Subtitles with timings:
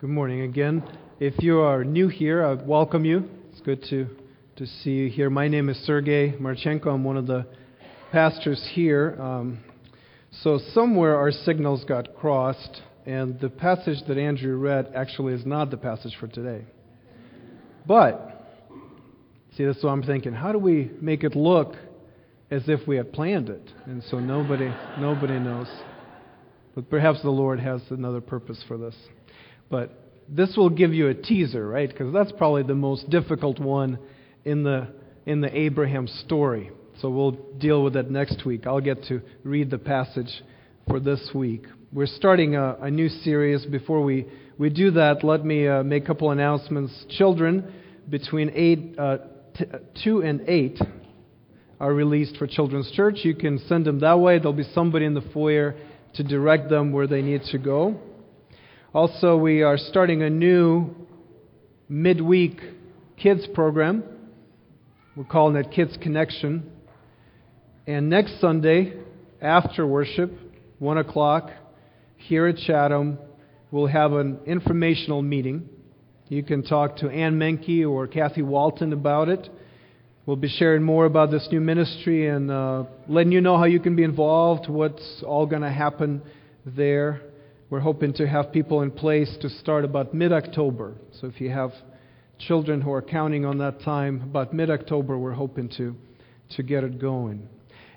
[0.00, 0.82] Good morning again.
[1.18, 3.28] If you are new here, I welcome you.
[3.52, 4.06] It's good to,
[4.56, 5.28] to see you here.
[5.28, 6.86] My name is Sergey Marchenko.
[6.86, 7.44] I'm one of the
[8.10, 9.14] pastors here.
[9.20, 9.58] Um,
[10.40, 15.70] so, somewhere our signals got crossed, and the passage that Andrew read actually is not
[15.70, 16.64] the passage for today.
[17.86, 18.48] But,
[19.54, 20.32] see, that's what I'm thinking.
[20.32, 21.74] How do we make it look
[22.50, 23.70] as if we had planned it?
[23.84, 25.68] And so nobody, nobody knows.
[26.74, 28.94] But perhaps the Lord has another purpose for this.
[29.70, 29.92] But
[30.28, 31.88] this will give you a teaser, right?
[31.88, 33.98] Because that's probably the most difficult one
[34.44, 34.88] in the,
[35.26, 36.70] in the Abraham story.
[37.00, 38.66] So we'll deal with that next week.
[38.66, 40.42] I'll get to read the passage
[40.86, 41.64] for this week.
[41.92, 43.64] We're starting a, a new series.
[43.64, 44.26] Before we,
[44.58, 46.92] we do that, let me uh, make a couple announcements.
[47.16, 47.72] Children
[48.08, 49.18] between eight, uh,
[49.56, 49.64] t-
[50.04, 50.78] 2 and 8
[51.80, 53.20] are released for Children's Church.
[53.22, 54.38] You can send them that way.
[54.38, 55.76] There'll be somebody in the foyer
[56.14, 57.98] to direct them where they need to go.
[58.92, 60.92] Also, we are starting a new
[61.88, 62.58] midweek
[63.16, 64.02] kids program.
[65.14, 66.68] We're calling it Kids Connection.
[67.86, 68.94] And next Sunday,
[69.40, 70.32] after worship,
[70.80, 71.50] 1 o'clock,
[72.16, 73.20] here at Chatham,
[73.70, 75.68] we'll have an informational meeting.
[76.28, 79.48] You can talk to Ann Menke or Kathy Walton about it.
[80.26, 83.78] We'll be sharing more about this new ministry and uh, letting you know how you
[83.78, 86.22] can be involved, what's all going to happen
[86.66, 87.22] there.
[87.70, 90.94] We're hoping to have people in place to start about mid October.
[91.12, 91.70] So if you have
[92.36, 95.94] children who are counting on that time, about mid October, we're hoping to,
[96.56, 97.48] to get it going.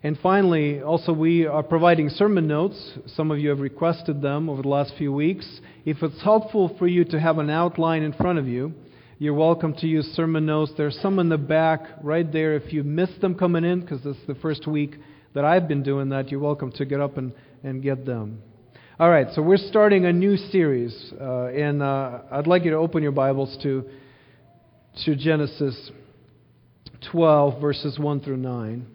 [0.03, 2.99] And finally, also, we are providing sermon notes.
[3.07, 5.61] Some of you have requested them over the last few weeks.
[5.85, 8.73] If it's helpful for you to have an outline in front of you,
[9.17, 10.73] you're welcome to use sermon notes.
[10.77, 12.55] There's some in the back right there.
[12.55, 14.97] If you missed them coming in, because this is the first week
[15.33, 18.43] that I've been doing that, you're welcome to get up and, and get them.
[18.99, 22.77] All right, so we're starting a new series, uh, and uh, I'd like you to
[22.77, 23.89] open your Bibles to,
[25.03, 25.89] to Genesis
[27.11, 28.85] 12, verses 1 through 9.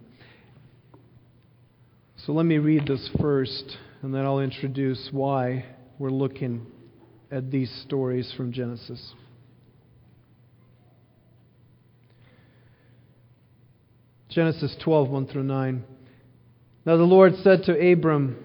[2.24, 5.64] So let me read this first, and then I'll introduce why
[5.98, 6.64] we're looking
[7.32, 9.14] at these stories from Genesis.
[14.28, 15.84] Genesis 12, 1 through 9.
[16.86, 18.44] Now the Lord said to Abram,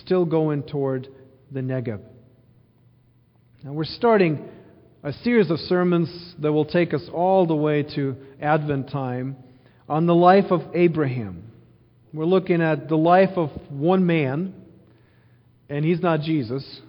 [0.00, 1.08] still going toward
[1.50, 2.00] the Negeb.
[3.62, 4.48] Now, we're starting
[5.02, 9.36] a series of sermons that will take us all the way to Advent time
[9.88, 11.50] on the life of Abraham.
[12.12, 14.54] We're looking at the life of one man,
[15.68, 16.80] and he's not Jesus.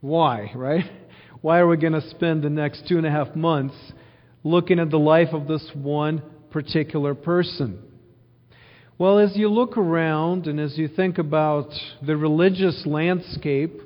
[0.00, 0.84] Why, right?
[1.40, 3.74] Why are we going to spend the next two and a half months
[4.44, 7.82] looking at the life of this one particular person?
[9.00, 11.70] Well, as you look around and as you think about
[12.06, 13.80] the religious landscape,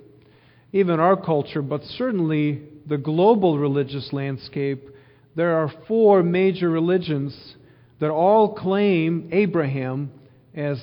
[0.73, 4.89] even our culture, but certainly the global religious landscape,
[5.37, 7.55] there are four major religions
[8.01, 10.11] that all claim Abraham
[10.53, 10.83] as,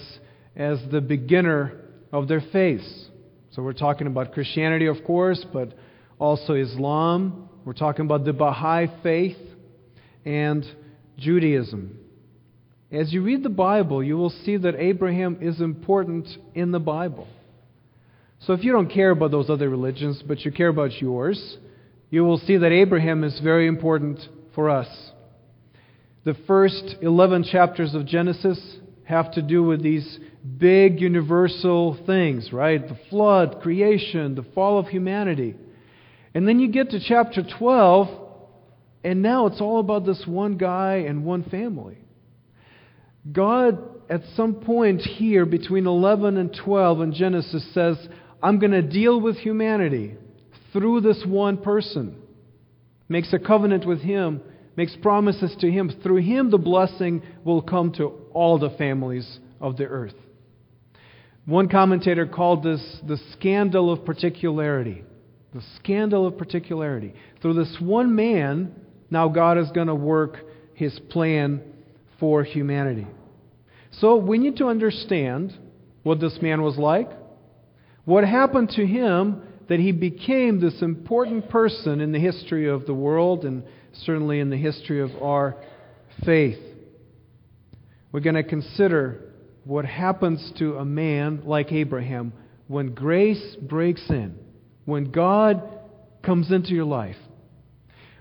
[0.56, 1.82] as the beginner
[2.14, 2.88] of their faith.
[3.50, 5.74] So we're talking about Christianity, of course, but
[6.20, 7.50] also Islam.
[7.66, 9.36] We're talking about the Baha'i faith
[10.24, 10.66] and
[11.18, 12.01] Judaism.
[12.92, 17.26] As you read the Bible, you will see that Abraham is important in the Bible.
[18.40, 21.58] So if you don't care about those other religions, but you care about yours,
[22.10, 24.20] you will see that Abraham is very important
[24.54, 24.90] for us.
[26.26, 28.60] The first 11 chapters of Genesis
[29.06, 30.20] have to do with these
[30.58, 32.86] big universal things, right?
[32.86, 35.56] The flood, creation, the fall of humanity.
[36.34, 38.10] And then you get to chapter 12,
[39.06, 42.01] and now it's all about this one guy and one family.
[43.30, 43.80] God,
[44.10, 47.98] at some point here between 11 and 12 in Genesis, says,
[48.42, 50.16] I'm going to deal with humanity
[50.74, 52.16] through this one person.
[53.08, 54.42] Makes a covenant with him,
[54.76, 55.92] makes promises to him.
[56.02, 60.16] Through him, the blessing will come to all the families of the earth.
[61.46, 65.04] One commentator called this the scandal of particularity.
[65.54, 67.14] The scandal of particularity.
[67.42, 68.74] Through this one man,
[69.10, 70.38] now God is going to work
[70.74, 71.62] his plan
[72.22, 73.08] for humanity.
[74.00, 75.58] So we need to understand
[76.04, 77.10] what this man was like,
[78.06, 82.94] what happened to him that he became this important person in the history of the
[82.94, 83.64] world and
[84.06, 85.58] certainly in the history of our
[86.24, 86.60] faith.
[88.12, 89.22] We're going to consider
[89.64, 92.34] what happens to a man like Abraham
[92.68, 94.38] when grace breaks in,
[94.86, 95.62] when God
[96.24, 97.18] comes into your life,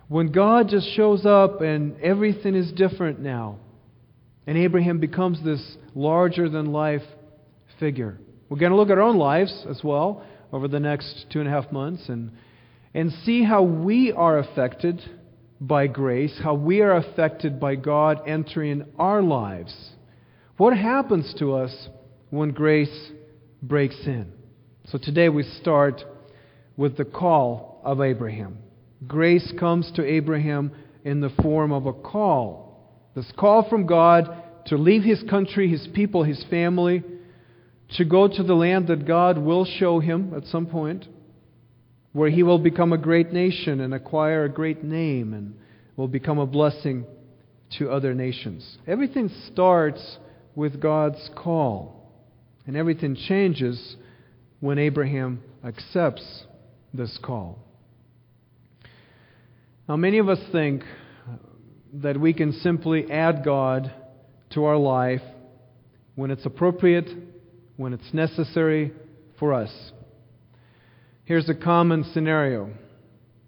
[0.09, 3.59] when God just shows up and everything is different now,
[4.47, 7.03] and Abraham becomes this larger than life
[7.79, 8.19] figure.
[8.49, 11.49] We're going to look at our own lives as well over the next two and
[11.49, 12.33] a half months and,
[12.95, 15.01] and see how we are affected
[15.61, 19.75] by grace, how we are affected by God entering our lives.
[20.57, 21.89] What happens to us
[22.31, 23.11] when grace
[23.63, 24.33] breaks in?
[24.87, 26.03] So today we start
[26.77, 28.59] with the call of Abraham.
[29.07, 30.73] Grace comes to Abraham
[31.05, 32.70] in the form of a call.
[33.15, 37.03] This call from God to leave his country, his people, his family,
[37.97, 41.07] to go to the land that God will show him at some point,
[42.13, 45.55] where he will become a great nation and acquire a great name and
[45.97, 47.05] will become a blessing
[47.79, 48.79] to other nations.
[48.87, 50.19] Everything starts
[50.55, 52.13] with God's call,
[52.67, 53.97] and everything changes
[54.61, 56.45] when Abraham accepts
[56.93, 57.59] this call.
[59.89, 60.83] Now, many of us think
[61.93, 63.93] that we can simply add God
[64.51, 65.23] to our life
[66.15, 67.09] when it's appropriate,
[67.77, 68.93] when it's necessary
[69.39, 69.93] for us.
[71.25, 72.71] Here's a common scenario.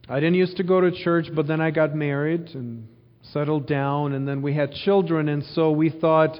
[0.09, 2.89] I didn't used to go to church, but then I got married and
[3.33, 6.39] settled down, and then we had children, and so we thought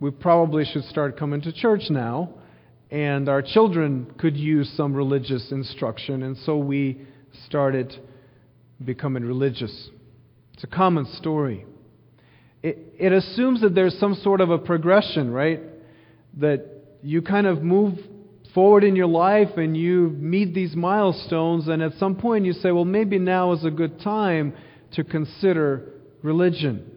[0.00, 2.30] we probably should start coming to church now.
[2.90, 7.06] And our children could use some religious instruction, and so we
[7.46, 7.94] started
[8.84, 9.88] becoming religious.
[10.54, 11.66] It's a common story
[12.64, 15.60] it, it assumes that there's some sort of a progression, right?
[16.38, 16.64] That
[17.02, 17.98] you kind of move
[18.54, 22.72] forward in your life and you meet these milestones, and at some point you say,
[22.72, 24.54] well, maybe now is a good time
[24.92, 25.92] to consider
[26.22, 26.90] religion.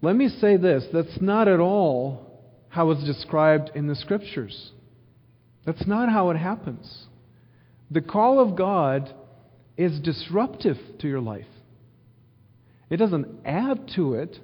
[0.00, 4.72] Let me say this that's not at all how it's described in the Scriptures.
[5.66, 7.04] That's not how it happens.
[7.90, 9.12] The call of God
[9.76, 11.46] is disruptive to your life.
[12.90, 14.38] It doesn't add to it.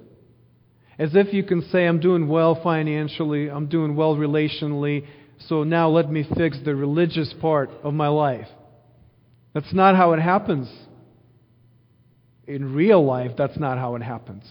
[0.99, 5.05] As if you can say, I'm doing well financially, I'm doing well relationally,
[5.47, 8.47] so now let me fix the religious part of my life.
[9.53, 10.71] That's not how it happens.
[12.45, 14.43] In real life, that's not how it happens.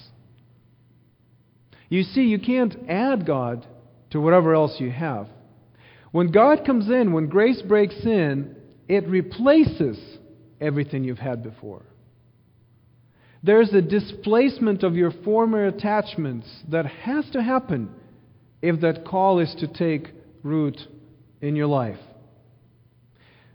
[1.88, 3.66] You see, you can't add God
[4.10, 5.28] to whatever else you have.
[6.12, 8.56] When God comes in, when grace breaks in,
[8.88, 9.98] it replaces
[10.60, 11.82] everything you've had before.
[13.42, 17.90] There's a displacement of your former attachments that has to happen
[18.60, 20.78] if that call is to take root
[21.40, 21.98] in your life.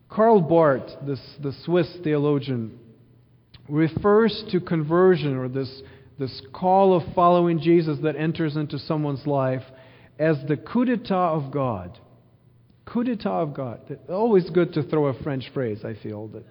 [0.10, 2.80] Karl Barth, this, the Swiss theologian,
[3.70, 5.82] refers to conversion or this,
[6.18, 9.64] this call of following Jesus that enters into someone's life
[10.18, 12.00] as the coup d'etat of God.
[12.86, 14.00] Coup d'etat of God.
[14.10, 16.28] Always good to throw a French phrase, I feel.
[16.30, 16.44] That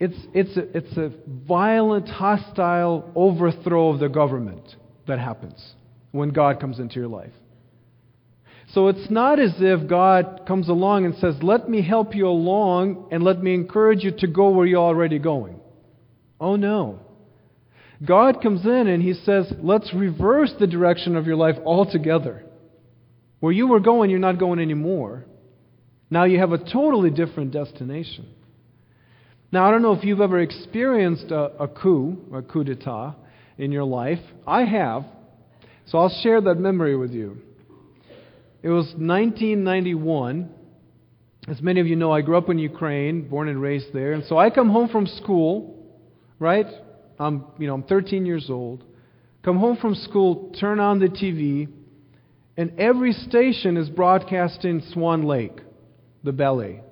[0.00, 1.12] it's, it's, a, it's a
[1.46, 4.74] violent, hostile overthrow of the government
[5.06, 5.74] that happens
[6.10, 7.32] when God comes into your life.
[8.72, 13.08] So it's not as if God comes along and says, Let me help you along
[13.10, 15.60] and let me encourage you to go where you're already going.
[16.40, 17.00] Oh no.
[18.02, 22.44] God comes in and He says, Let's reverse the direction of your life altogether.
[23.40, 25.24] Where you were going, you're not going anymore.
[26.08, 28.28] Now you have a totally different destination.
[29.52, 33.16] Now, I don't know if you've ever experienced a, a coup, a coup d'etat,
[33.58, 34.20] in your life.
[34.46, 35.04] I have.
[35.86, 37.38] So I'll share that memory with you.
[38.62, 40.50] It was 1991.
[41.48, 44.24] As many of you know, I grew up in Ukraine, born and raised there, and
[44.24, 45.88] so I come home from school,
[46.38, 46.66] right?
[47.18, 48.84] I'm, you know, I'm 13 years old.
[49.42, 51.66] Come home from school, turn on the TV,
[52.56, 55.58] and every station is broadcasting Swan Lake,
[56.22, 56.82] the ballet.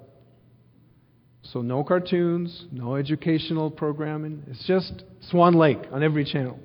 [1.42, 4.42] So no cartoons, no educational programming.
[4.48, 6.58] It's just Swan Lake on every channel.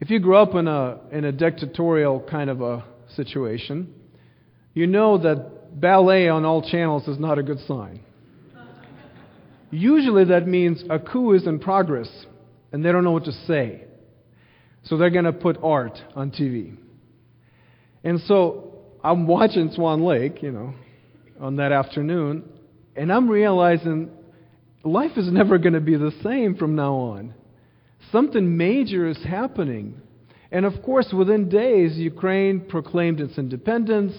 [0.00, 2.84] If you grew up in a in a dictatorial kind of a
[3.16, 3.92] situation,
[4.74, 8.00] you know that ballet on all channels is not a good sign.
[9.70, 12.08] Usually that means a coup is in progress
[12.72, 13.84] and they don't know what to say.
[14.84, 16.76] So they're going to put art on TV.
[18.04, 20.74] And so I'm watching Swan Lake, you know,
[21.40, 22.44] on that afternoon,
[22.98, 24.10] and I'm realizing
[24.82, 27.34] life is never going to be the same from now on.
[28.10, 30.00] Something major is happening.
[30.50, 34.14] And of course, within days, Ukraine proclaimed its independence,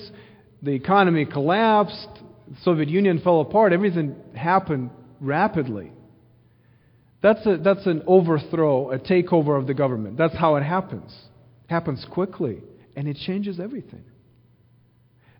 [0.61, 2.07] the economy collapsed,
[2.47, 5.91] the Soviet Union fell apart, everything happened rapidly.
[7.21, 10.17] That's, a, that's an overthrow, a takeover of the government.
[10.17, 11.11] That's how it happens.
[11.65, 12.61] It happens quickly,
[12.95, 14.05] and it changes everything.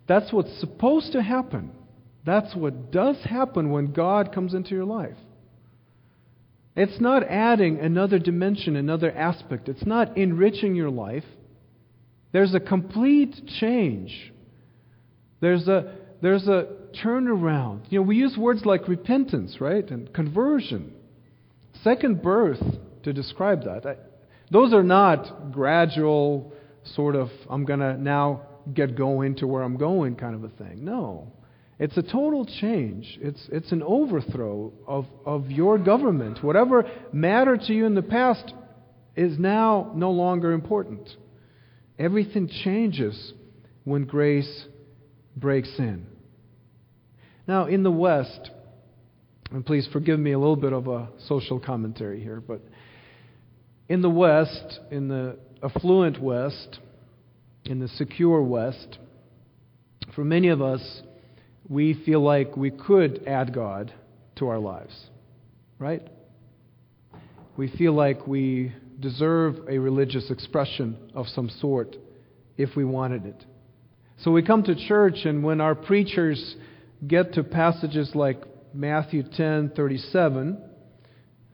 [0.06, 1.72] That's what's supposed to happen.
[2.24, 5.16] That's what does happen when God comes into your life.
[6.76, 9.68] It's not adding another dimension, another aspect.
[9.68, 11.24] It's not enriching your life.
[12.32, 14.32] There's a complete change.
[15.40, 16.68] There's a, there's a
[17.04, 17.82] turnaround.
[17.90, 19.88] You know, we use words like repentance, right?
[19.90, 20.92] And conversion.
[21.82, 22.62] Second birth
[23.02, 23.86] to describe that.
[23.86, 23.96] I,
[24.50, 26.52] those are not gradual,
[26.94, 30.48] sort of, I'm going to now get going to where I'm going kind of a
[30.48, 30.84] thing.
[30.84, 31.32] No.
[31.80, 33.18] It's a total change.
[33.22, 36.44] It's, it's an overthrow of, of your government.
[36.44, 38.52] Whatever mattered to you in the past
[39.16, 41.08] is now no longer important.
[41.98, 43.32] Everything changes
[43.84, 44.66] when grace
[45.34, 46.04] breaks in.
[47.48, 48.50] Now, in the West,
[49.50, 52.60] and please forgive me a little bit of a social commentary here, but
[53.88, 56.78] in the West, in the affluent West,
[57.64, 58.98] in the secure West,
[60.14, 61.02] for many of us,
[61.70, 63.92] we feel like we could add God
[64.36, 65.06] to our lives,
[65.78, 66.06] right?
[67.56, 71.96] We feel like we deserve a religious expression of some sort
[72.58, 73.46] if we wanted it.
[74.18, 76.56] So we come to church, and when our preachers
[77.06, 78.42] get to passages like
[78.74, 80.58] Matthew 10:37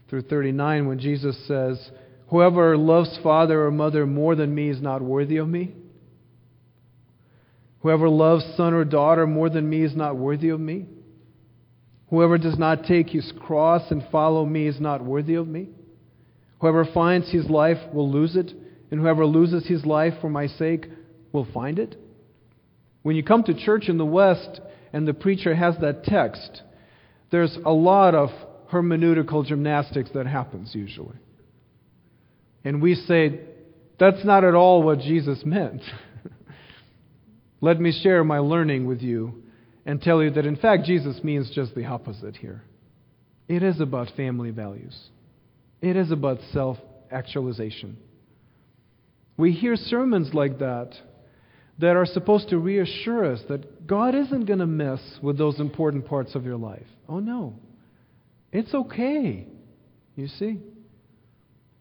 [0.08, 1.90] through 39 when Jesus says,
[2.28, 5.75] "Whoever loves father or mother more than me is not worthy of me."
[7.87, 10.87] Whoever loves son or daughter more than me is not worthy of me.
[12.11, 15.69] Whoever does not take his cross and follow me is not worthy of me.
[16.59, 18.52] Whoever finds his life will lose it,
[18.90, 20.88] and whoever loses his life for my sake
[21.31, 21.95] will find it.
[23.02, 24.61] When you come to church in the West
[24.93, 26.62] and the preacher has that text,
[27.31, 28.31] there's a lot of
[28.73, 31.19] hermeneutical gymnastics that happens usually.
[32.64, 33.43] And we say,
[34.00, 35.83] that's not at all what Jesus meant.
[37.61, 39.43] Let me share my learning with you
[39.85, 42.63] and tell you that, in fact, Jesus means just the opposite here.
[43.49, 44.97] It is about family values,
[45.81, 46.79] it is about self
[47.11, 47.97] actualization.
[49.37, 50.95] We hear sermons like that
[51.79, 56.07] that are supposed to reassure us that God isn't going to mess with those important
[56.07, 56.87] parts of your life.
[57.07, 57.55] Oh, no.
[58.51, 59.47] It's okay.
[60.15, 60.61] You see?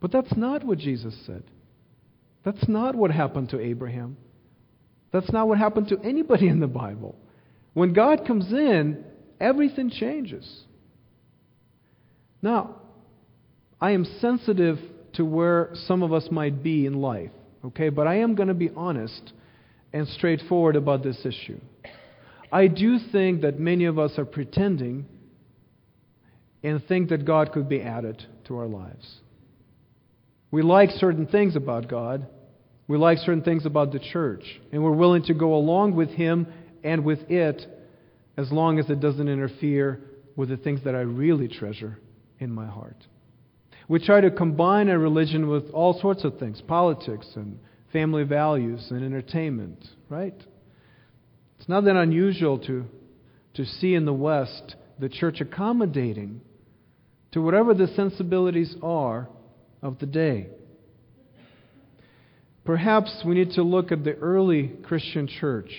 [0.01, 1.43] But that's not what Jesus said.
[2.43, 4.17] That's not what happened to Abraham.
[5.15, 7.15] That's not what happened to anybody in the Bible.
[7.73, 9.05] When God comes in,
[9.39, 10.63] everything changes.
[12.41, 12.81] Now,
[13.79, 14.77] I am sensitive
[15.13, 17.31] to where some of us might be in life,
[17.63, 17.87] okay?
[17.87, 19.31] But I am going to be honest
[19.93, 21.61] and straightforward about this issue.
[22.51, 25.05] I do think that many of us are pretending
[26.61, 29.21] and think that God could be added to our lives.
[30.51, 32.27] We like certain things about God,
[32.87, 36.47] we like certain things about the church, and we're willing to go along with Him
[36.83, 37.65] and with it
[38.37, 40.01] as long as it doesn't interfere
[40.35, 41.97] with the things that I really treasure
[42.39, 42.97] in my heart.
[43.87, 47.59] We try to combine a religion with all sorts of things politics and
[47.93, 50.35] family values and entertainment, right?
[51.59, 52.85] It's not that unusual to,
[53.55, 56.41] to see in the West the church accommodating
[57.31, 59.29] to whatever the sensibilities are
[59.81, 60.49] of the day.
[62.65, 65.71] Perhaps we need to look at the early Christian church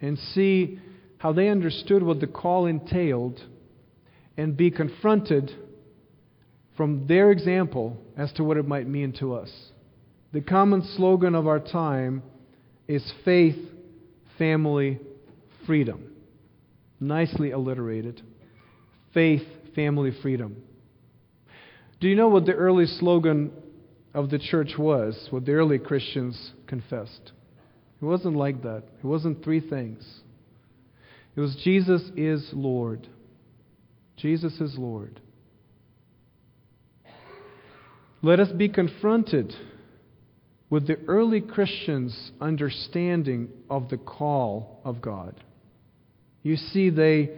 [0.00, 0.78] and see
[1.18, 3.40] how they understood what the call entailed
[4.36, 5.52] and be confronted
[6.76, 9.50] from their example as to what it might mean to us.
[10.32, 12.22] The common slogan of our time
[12.88, 13.56] is faith,
[14.38, 14.98] family,
[15.66, 16.12] freedom.
[17.00, 18.22] nicely alliterated
[19.12, 20.56] faith, family, freedom.
[22.00, 23.50] Do you know what the early slogan
[24.16, 27.32] of the church was, what the early Christians confessed?
[28.00, 28.82] It wasn't like that.
[28.98, 30.04] It wasn't three things.
[31.36, 33.06] It was Jesus is Lord.
[34.16, 35.20] Jesus is Lord.
[38.22, 39.54] Let us be confronted
[40.70, 45.44] with the early Christians' understanding of the call of God.
[46.42, 47.32] You see, they,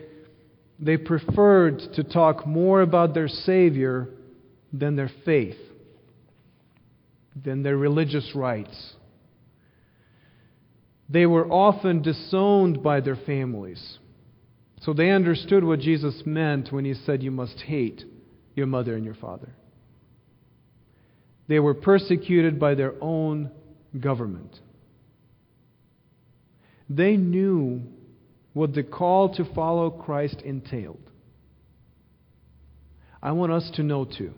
[0.78, 4.10] they preferred to talk more about their Savior
[4.72, 5.58] than their faith,
[7.44, 8.94] than their religious rites.
[11.08, 13.98] They were often disowned by their families.
[14.80, 18.04] So they understood what Jesus meant when he said, You must hate
[18.54, 19.54] your mother and your father.
[21.48, 23.50] They were persecuted by their own
[23.98, 24.60] government.
[26.90, 27.82] They knew
[28.52, 31.00] what the call to follow Christ entailed.
[33.22, 34.32] I want us to know too.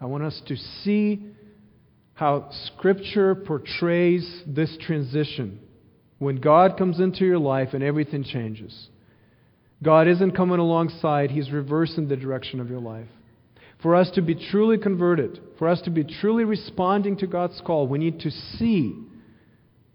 [0.00, 1.33] I want us to see
[2.14, 5.60] how Scripture portrays this transition
[6.18, 8.88] when God comes into your life and everything changes.
[9.82, 13.08] God isn't coming alongside, He's reversing the direction of your life.
[13.82, 17.86] For us to be truly converted, for us to be truly responding to God's call,
[17.86, 18.96] we need to see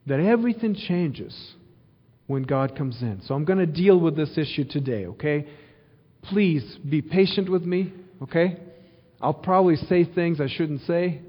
[0.05, 1.53] that everything changes
[2.27, 3.21] when God comes in.
[3.25, 5.47] So I'm going to deal with this issue today, okay?
[6.23, 8.57] Please be patient with me, okay?
[9.21, 11.21] I'll probably say things I shouldn't say,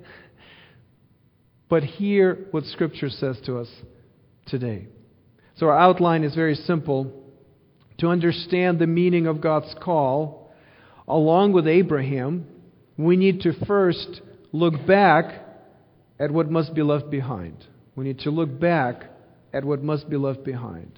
[1.70, 3.68] but hear what Scripture says to us
[4.46, 4.88] today.
[5.54, 7.12] So our outline is very simple.
[7.98, 10.52] To understand the meaning of God's call,
[11.06, 12.46] along with Abraham,
[12.96, 14.20] we need to first
[14.52, 15.46] look back
[16.18, 17.64] at what must be left behind.
[17.94, 19.04] We need to look back
[19.52, 20.92] at what must be left behind.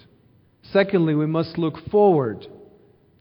[0.73, 2.47] Secondly, we must look forward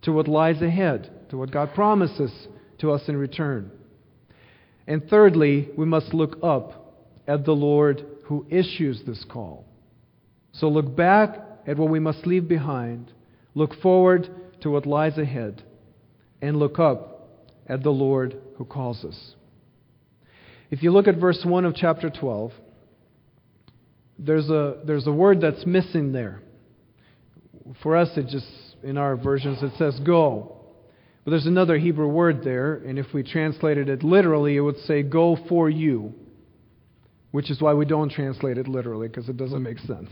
[0.03, 2.31] to what lies ahead, to what God promises
[2.79, 3.71] to us in return.
[4.87, 6.80] And thirdly, we must look up
[7.27, 9.65] at the Lord who issues this call.
[10.53, 13.11] So look back at what we must leave behind,
[13.55, 14.29] look forward
[14.61, 15.63] to what lies ahead
[16.41, 17.29] and look up
[17.67, 19.35] at the Lord who calls us.
[20.69, 22.51] If you look at verse 1 of chapter 12,
[24.17, 26.41] there's a, there's a word that's missing there.
[27.83, 28.47] For us, it just,
[28.83, 30.57] in our versions, it says go.
[31.23, 35.03] But there's another Hebrew word there, and if we translated it literally, it would say
[35.03, 36.13] go for you,
[37.31, 40.09] which is why we don't translate it literally, because it doesn't make sense.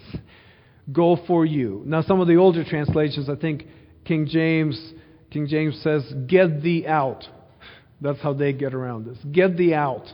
[0.91, 1.83] Go for you.
[1.85, 3.65] Now, some of the older translations, I think
[4.05, 4.93] King James
[5.31, 7.23] King James says, Get thee out.
[8.01, 9.17] That's how they get around this.
[9.31, 10.05] Get thee out.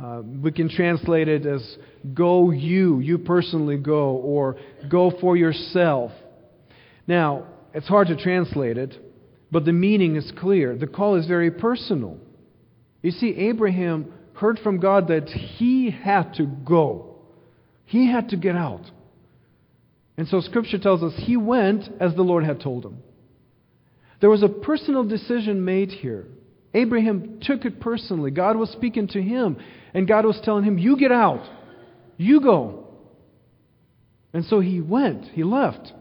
[0.00, 1.76] Uh, we can translate it as
[2.14, 4.56] go you, you personally go, or
[4.90, 6.12] go for yourself.
[7.06, 8.94] Now, it's hard to translate it,
[9.50, 10.76] but the meaning is clear.
[10.76, 12.18] The call is very personal.
[13.02, 17.16] You see, Abraham heard from God that he had to go,
[17.84, 18.90] he had to get out.
[20.16, 22.98] And so Scripture tells us he went as the Lord had told him.
[24.20, 26.26] There was a personal decision made here.
[26.72, 28.30] Abraham took it personally.
[28.30, 29.58] God was speaking to him,
[29.92, 31.46] and God was telling him, You get out.
[32.16, 32.88] You go.
[34.32, 35.92] And so he went, he left.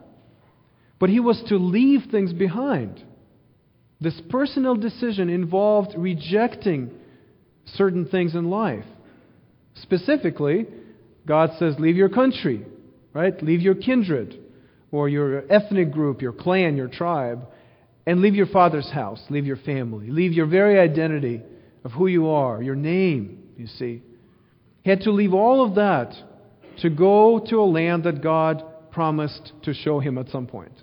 [0.99, 3.03] But he was to leave things behind.
[3.99, 6.91] This personal decision involved rejecting
[7.65, 8.85] certain things in life.
[9.75, 10.67] Specifically,
[11.25, 12.65] God says, Leave your country,
[13.13, 13.41] right?
[13.43, 14.39] Leave your kindred,
[14.91, 17.47] or your ethnic group, your clan, your tribe
[18.05, 21.41] and leave your father's house, leave your family, leave your very identity
[21.83, 24.01] of who you are, your name, you see.
[24.83, 26.13] He had to leave all of that
[26.81, 30.73] to go to a land that God promised to show him at some point.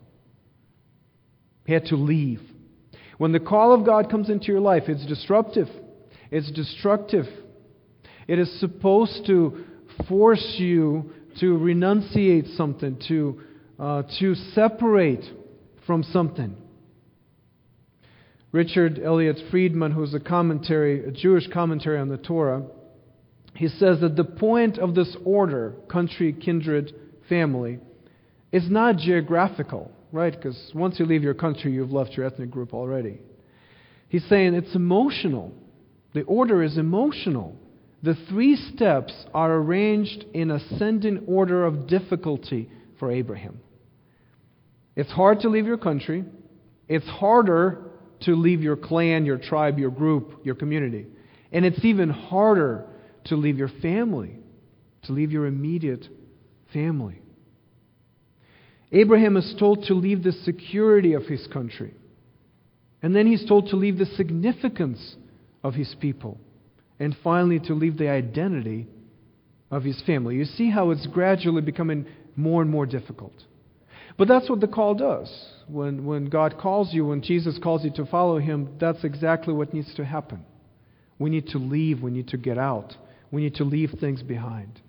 [1.65, 2.41] He had to leave.
[3.19, 5.69] When the call of God comes into your life, it's disruptive,
[6.33, 7.27] it's destructive.
[8.27, 9.65] It is supposed to
[10.09, 13.41] force you to renunciate something, to,
[13.79, 15.25] uh, to separate
[15.87, 16.57] from something.
[18.51, 22.63] Richard Elliott Friedman, who's a commentary, a Jewish commentary on the Torah,
[23.55, 26.95] he says that the point of this order, country, kindred,
[27.29, 27.79] family,
[28.53, 30.35] is not geographical, right?
[30.35, 33.19] Because once you leave your country, you've left your ethnic group already.
[34.09, 35.53] He's saying it's emotional.
[36.15, 37.57] The order is emotional.
[38.03, 43.61] The three steps are arranged in ascending order of difficulty for Abraham.
[44.95, 46.25] It's hard to leave your country.
[46.89, 47.91] It's harder
[48.23, 51.07] to leave your clan, your tribe, your group, your community.
[51.51, 52.87] And it's even harder
[53.27, 54.39] to leave your family,
[55.05, 56.07] to leave your immediate
[56.73, 57.21] family.
[58.91, 61.95] Abraham is told to leave the security of his country.
[63.03, 65.17] And then he's told to leave the significance
[65.63, 66.39] of his people.
[66.99, 68.87] And finally, to leave the identity
[69.71, 70.37] of his family.
[70.37, 73.33] You see how it's gradually becoming more and more difficult.
[74.19, 75.33] But that's what the call does.
[75.69, 79.73] When, when God calls you, when Jesus calls you to follow him, that's exactly what
[79.73, 80.45] needs to happen.
[81.19, 82.95] We need to leave, we need to get out,
[83.31, 84.81] we need to leave things behind.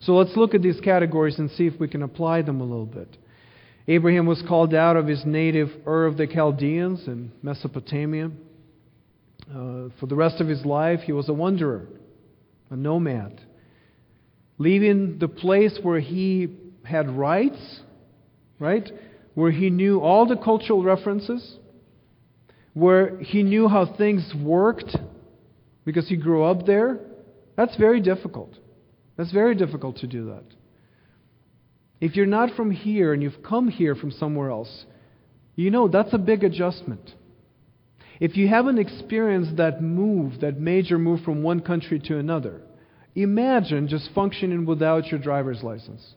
[0.00, 2.86] So let's look at these categories and see if we can apply them a little
[2.86, 3.16] bit.
[3.88, 8.30] Abraham was called out of his native Ur of the Chaldeans in Mesopotamia.
[9.50, 11.86] Uh, for the rest of his life, he was a wanderer,
[12.70, 13.40] a nomad,
[14.56, 16.48] leaving the place where he
[16.84, 17.80] had rights,
[18.58, 18.90] right?
[19.34, 21.58] Where he knew all the cultural references,
[22.72, 24.96] where he knew how things worked
[25.84, 27.00] because he grew up there.
[27.56, 28.54] That's very difficult.
[29.16, 30.44] That's very difficult to do that.
[32.00, 34.86] If you're not from here and you've come here from somewhere else,
[35.54, 37.14] you know that's a big adjustment.
[38.20, 42.62] If you haven't experienced that move, that major move from one country to another,
[43.14, 46.14] imagine just functioning without your driver's license.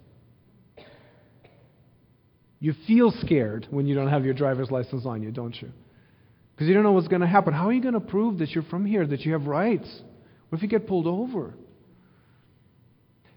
[2.59, 5.69] You feel scared when you don't have your driver's license on you, don't you?
[6.53, 7.53] Because you don't know what's going to happen.
[7.53, 9.87] How are you going to prove that you're from here, that you have rights?
[10.49, 11.53] What if you get pulled over?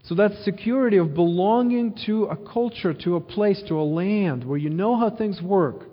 [0.04, 4.56] So that security of belonging to a culture, to a place, to a land where
[4.56, 5.89] you know how things work,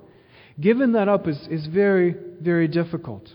[0.60, 3.28] giving that up is, is very, very difficult.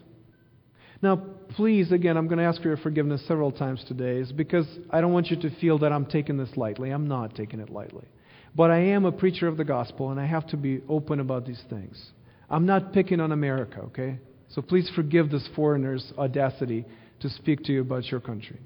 [1.03, 1.17] Now,
[1.57, 5.01] please, again, I'm going to ask for your forgiveness several times today, is because I
[5.01, 6.91] don't want you to feel that I'm taking this lightly.
[6.91, 8.07] I'm not taking it lightly.
[8.55, 11.47] But I am a preacher of the gospel, and I have to be open about
[11.47, 12.13] these things.
[12.49, 14.19] I'm not picking on America, okay?
[14.51, 16.85] So please forgive this foreigner's audacity
[17.21, 18.61] to speak to you about your country.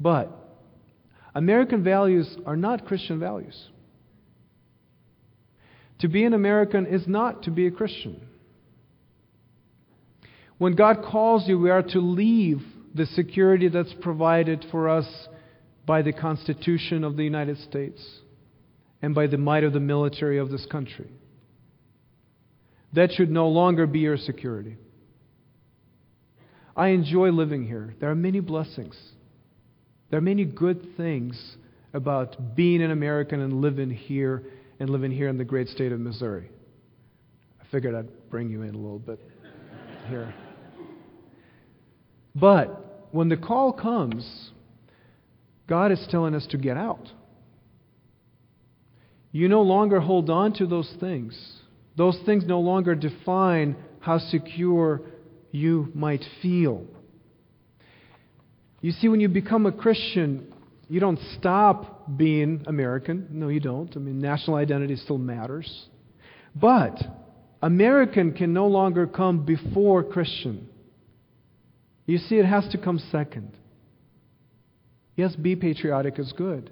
[0.00, 0.30] But
[1.34, 3.68] American values are not Christian values.
[6.02, 8.26] To be an American is not to be a Christian.
[10.58, 12.60] When God calls you, we are to leave
[12.92, 15.06] the security that's provided for us
[15.86, 18.04] by the Constitution of the United States
[19.00, 21.08] and by the might of the military of this country.
[22.94, 24.78] That should no longer be your security.
[26.76, 27.94] I enjoy living here.
[28.00, 28.98] There are many blessings.
[30.10, 31.56] There are many good things
[31.94, 34.42] about being an American and living here
[34.78, 36.50] and living here in the great state of Missouri.
[37.60, 39.20] I figured I'd bring you in a little bit
[40.08, 40.34] here.
[42.34, 44.50] But when the call comes,
[45.68, 47.08] God is telling us to get out.
[49.30, 51.60] You no longer hold on to those things.
[51.96, 55.02] Those things no longer define how secure
[55.50, 56.84] you might feel.
[58.80, 60.51] You see, when you become a Christian,
[60.92, 63.28] you don't stop being American.
[63.30, 63.94] No, you don't.
[63.96, 65.86] I mean, national identity still matters.
[66.54, 67.02] But
[67.62, 70.68] American can no longer come before Christian.
[72.06, 73.56] You see, it has to come second.
[75.16, 76.70] Yes, be patriotic is good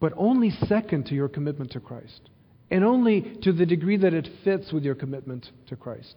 [0.00, 2.30] but only second to your commitment to Christ,
[2.70, 6.16] and only to the degree that it fits with your commitment to Christ.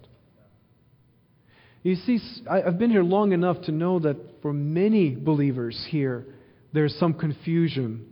[1.83, 2.19] You see,
[2.49, 6.25] I've been here long enough to know that for many believers here,
[6.73, 8.05] there's some confusion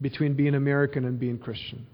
[0.00, 1.86] between being American and being Christian.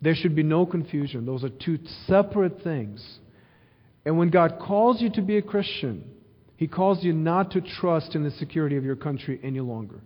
[0.00, 1.26] There should be no confusion.
[1.26, 3.18] Those are two separate things.
[4.04, 6.08] And when God calls you to be a Christian,
[6.56, 10.00] He calls you not to trust in the security of your country any longer.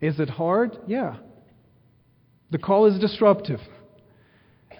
[0.00, 0.76] Is it hard?
[0.86, 1.16] Yeah.
[2.50, 3.60] The call is disruptive.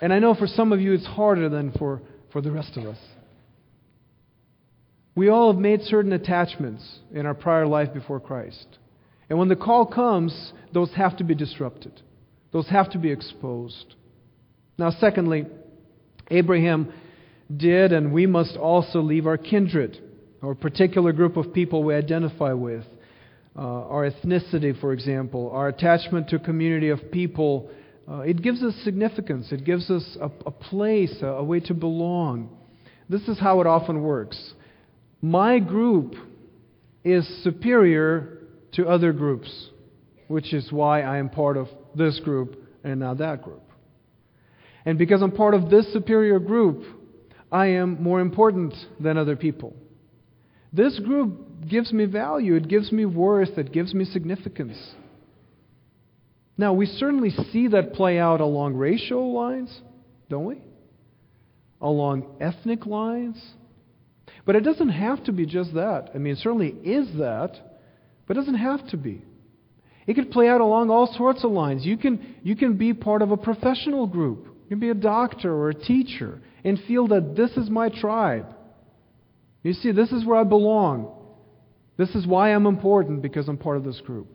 [0.01, 2.03] And I know for some of you it's harder than for,
[2.33, 2.99] for the rest of us.
[5.15, 8.67] We all have made certain attachments in our prior life before Christ.
[9.31, 12.03] And when the call comes, those have to be disrupted,
[12.53, 13.95] those have to be exposed.
[14.77, 15.47] Now, secondly,
[16.31, 16.93] Abraham
[17.55, 19.99] did, and we must also leave our kindred,
[20.43, 22.85] or particular group of people we identify with
[23.57, 27.71] uh, our ethnicity, for example, our attachment to a community of people,
[28.11, 29.53] uh, it gives us significance.
[29.53, 32.57] It gives us a, a place, a, a way to belong.
[33.09, 34.55] This is how it often works.
[35.25, 36.17] My group
[37.03, 38.41] is superior
[38.73, 39.71] to other groups,
[40.29, 43.63] which is why I am part of this group and not that group.
[44.85, 46.85] And because I'm part of this superior group,
[47.51, 49.75] I am more important than other people.
[50.75, 54.77] This group gives me value, it gives me worth, it gives me significance.
[56.59, 59.75] Now, we certainly see that play out along racial lines,
[60.29, 60.59] don't we?
[61.81, 63.43] Along ethnic lines.
[64.45, 66.11] But it doesn't have to be just that.
[66.15, 67.57] I mean, it certainly is that,
[68.27, 69.23] but it doesn't have to be.
[70.07, 71.87] It could play out along all sorts of lines.
[71.87, 74.47] You can, you can be part of a professional group.
[74.65, 78.55] You can be a doctor or a teacher and feel that this is my tribe.
[79.63, 81.11] You see, this is where I belong.
[81.97, 84.29] This is why I'm important because I'm part of this group.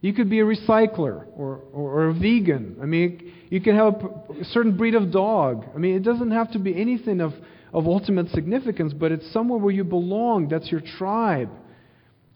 [0.00, 2.78] You could be a recycler or, or, or, a vegan.
[2.82, 5.66] I mean, you can have a, a certain breed of dog.
[5.74, 7.32] I mean, it doesn't have to be anything of,
[7.72, 10.48] of ultimate significance, but it's somewhere where you belong.
[10.48, 11.50] That's your tribe.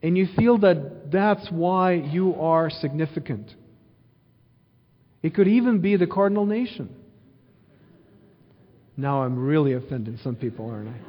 [0.03, 3.55] And you feel that that's why you are significant.
[5.23, 6.95] It could even be the cardinal nation.
[8.97, 11.01] Now I'm really offending some people, aren't I?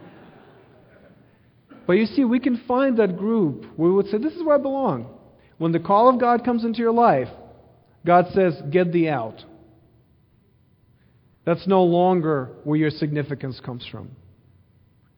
[1.85, 4.55] But you see, we can find that group where we would say, This is where
[4.55, 5.07] I belong.
[5.57, 7.27] When the call of God comes into your life,
[8.05, 9.43] God says, Get thee out.
[11.45, 14.11] That's no longer where your significance comes from.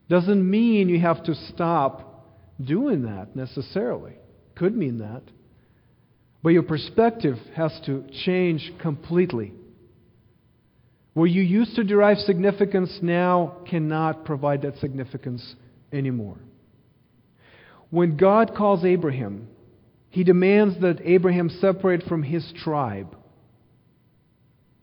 [0.09, 2.27] Doesn't mean you have to stop
[2.63, 4.13] doing that necessarily.
[4.55, 5.23] Could mean that.
[6.43, 9.53] But your perspective has to change completely.
[11.13, 15.55] Where you used to derive significance now cannot provide that significance
[15.91, 16.37] anymore.
[17.89, 19.47] When God calls Abraham,
[20.09, 23.16] he demands that Abraham separate from his tribe.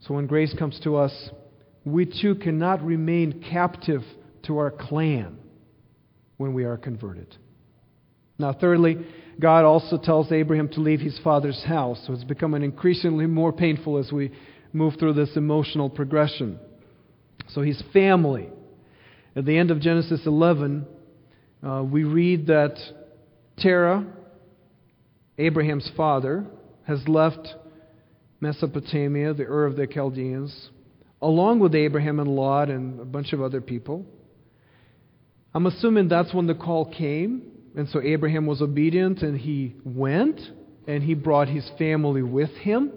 [0.07, 1.29] So when grace comes to us,
[1.83, 4.01] we too cannot remain captive
[4.43, 5.37] to our clan
[6.37, 7.35] when we are converted.
[8.37, 8.97] Now, thirdly,
[9.39, 12.01] God also tells Abraham to leave his father's house.
[12.05, 14.31] So it's becoming increasingly more painful as we
[14.73, 16.59] move through this emotional progression.
[17.49, 18.49] So his family.
[19.35, 20.85] At the end of Genesis 11,
[21.63, 22.77] uh, we read that
[23.57, 24.05] Terah,
[25.37, 26.45] Abraham's father,
[26.87, 27.55] has left
[28.45, 30.69] Mesopotamia, the Ur of the Chaldeans,
[31.19, 34.05] along with Abraham and Lot and a bunch of other people.
[35.55, 37.41] I'm assuming that's when the call came,
[37.75, 40.39] and so Abraham was obedient and he went
[40.85, 42.91] and he brought his family with him.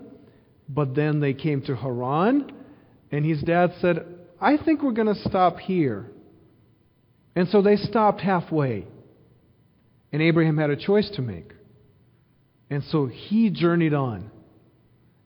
[0.68, 2.52] But then they came to Haran,
[3.10, 4.04] and his dad said,
[4.38, 6.10] I think we're going to stop here.
[7.34, 8.86] And so they stopped halfway.
[10.12, 11.52] And Abraham had a choice to make.
[12.68, 14.30] And so he journeyed on.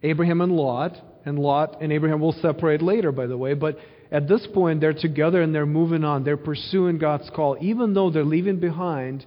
[0.02, 3.78] Abraham and Lot, and Lot and Abraham will separate later, by the way, but
[4.10, 6.24] at this point they're together and they're moving on.
[6.24, 9.24] They're pursuing God's call, even though they're leaving behind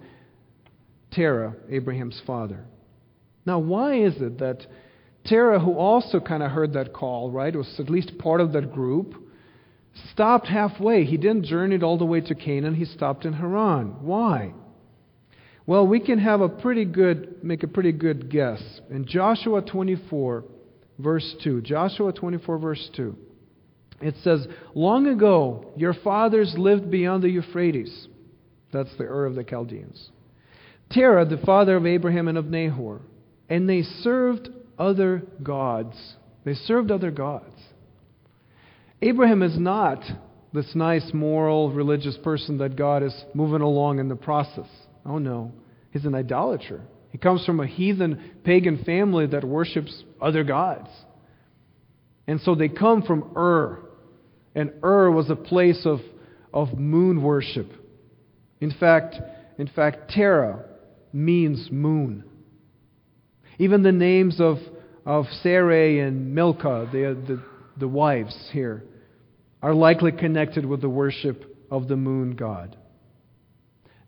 [1.11, 2.65] Terah, Abraham's father.
[3.45, 4.65] Now, why is it that
[5.25, 8.73] Terah, who also kind of heard that call, right, was at least part of that
[8.73, 9.15] group,
[10.11, 11.05] stopped halfway?
[11.05, 14.03] He didn't journey all the way to Canaan, he stopped in Haran.
[14.03, 14.53] Why?
[15.65, 18.61] Well, we can have a pretty good, make a pretty good guess.
[18.91, 20.43] In Joshua 24,
[20.99, 23.15] verse 2, Joshua 24, verse 2,
[24.01, 28.07] it says, Long ago, your fathers lived beyond the Euphrates.
[28.71, 30.09] That's the Ur of the Chaldeans.
[30.91, 33.01] Terah, the father of Abraham and of Nahor.
[33.49, 35.95] And they served other gods.
[36.43, 37.53] They served other gods.
[39.01, 40.03] Abraham is not
[40.53, 44.69] this nice, moral, religious person that God is moving along in the process.
[45.05, 45.51] Oh no,
[45.91, 46.81] he's an idolater.
[47.15, 50.89] He comes from a heathen pagan family that worships other gods.
[52.27, 53.79] And so they come from Ur.
[54.53, 55.99] And Ur was a place of,
[56.53, 57.71] of moon worship.
[58.59, 59.15] In fact,
[59.57, 60.65] in fact, Terah
[61.13, 62.25] means moon.
[63.59, 64.57] Even the names of,
[65.05, 67.41] of Sarai and Milcah, the, the,
[67.79, 68.83] the wives here,
[69.61, 72.75] are likely connected with the worship of the moon god.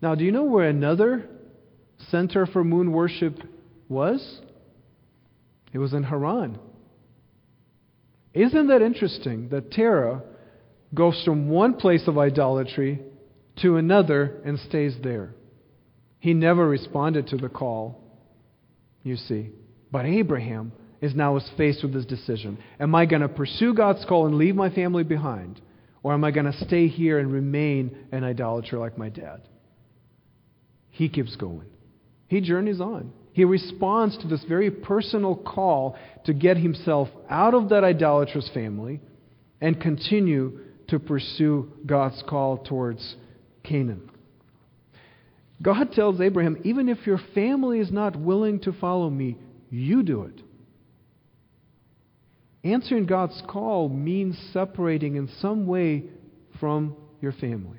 [0.02, 1.26] Now, do you know where another
[2.10, 3.38] center for moon worship
[3.88, 4.40] was?
[5.72, 6.58] It was in Haran.
[8.34, 10.22] Isn't that interesting that Terah
[10.94, 13.00] goes from one place of idolatry
[13.62, 15.34] to another and stays there?
[16.20, 18.02] He never responded to the call,
[19.02, 19.50] you see.
[19.90, 22.58] But Abraham is now faced with this decision.
[22.80, 25.60] Am I going to pursue God's call and leave my family behind?
[26.02, 29.42] Or am I going to stay here and remain an idolater like my dad?
[30.98, 31.64] he keeps going.
[32.28, 33.12] He journeys on.
[33.32, 39.00] He responds to this very personal call to get himself out of that idolatrous family
[39.60, 43.16] and continue to pursue God's call towards
[43.62, 44.10] Canaan.
[45.60, 49.36] God tells Abraham, even if your family is not willing to follow me,
[49.70, 50.40] you do it.
[52.64, 56.04] Answering God's call means separating in some way
[56.60, 57.78] from your family.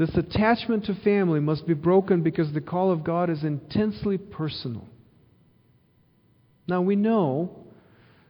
[0.00, 4.86] This attachment to family must be broken because the call of God is intensely personal.
[6.66, 7.66] Now, we know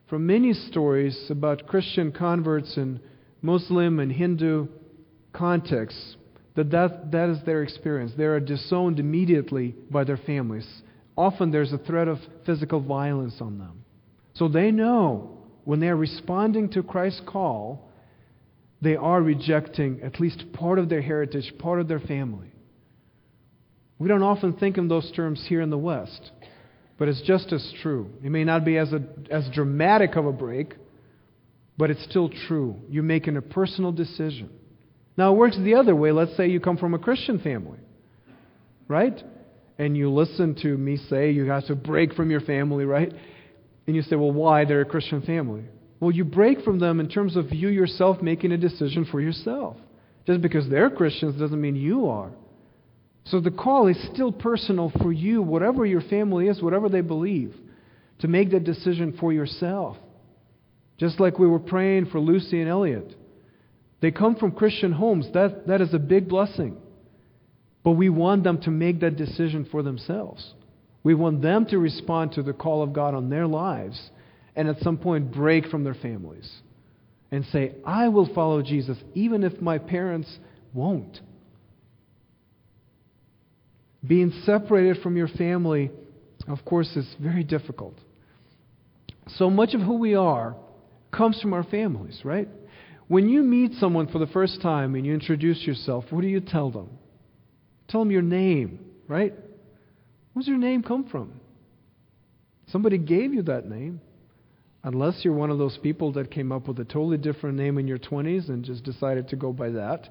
[0.08, 2.98] from many stories about Christian converts in
[3.40, 4.66] Muslim and Hindu
[5.32, 6.16] contexts
[6.56, 8.14] that, that that is their experience.
[8.16, 10.66] They are disowned immediately by their families.
[11.16, 13.84] often there's a threat of physical violence on them.
[14.34, 17.89] So they know when they're responding to Christ's call,
[18.82, 22.52] they are rejecting at least part of their heritage, part of their family.
[23.98, 26.30] We don't often think in those terms here in the West,
[26.98, 28.10] but it's just as true.
[28.24, 30.74] It may not be as, a, as dramatic of a break,
[31.76, 32.76] but it's still true.
[32.88, 34.50] You're making a personal decision.
[35.16, 36.12] Now, it works the other way.
[36.12, 37.78] Let's say you come from a Christian family,
[38.88, 39.22] right?
[39.78, 43.12] And you listen to me say you have to break from your family, right?
[43.86, 44.64] And you say, well, why?
[44.64, 45.64] They're a Christian family.
[46.00, 49.76] Well, you break from them in terms of you yourself making a decision for yourself.
[50.26, 52.30] Just because they're Christians doesn't mean you are.
[53.24, 57.54] So the call is still personal for you, whatever your family is, whatever they believe,
[58.20, 59.98] to make that decision for yourself.
[60.98, 63.14] Just like we were praying for Lucy and Elliot.
[64.00, 65.26] They come from Christian homes.
[65.34, 66.78] That, that is a big blessing.
[67.82, 70.54] But we want them to make that decision for themselves.
[71.02, 74.10] We want them to respond to the call of God on their lives
[74.56, 76.50] and at some point break from their families
[77.30, 80.38] and say, I will follow Jesus even if my parents
[80.74, 81.20] won't.
[84.06, 85.90] Being separated from your family,
[86.48, 87.94] of course, is very difficult.
[89.36, 90.56] So much of who we are
[91.12, 92.48] comes from our families, right?
[93.08, 96.40] When you meet someone for the first time and you introduce yourself, what do you
[96.40, 96.88] tell them?
[97.88, 99.34] Tell them your name, right?
[100.32, 101.40] Where's your name come from?
[102.68, 104.00] Somebody gave you that name.
[104.82, 107.86] Unless you're one of those people that came up with a totally different name in
[107.86, 110.08] your 20s and just decided to go by that.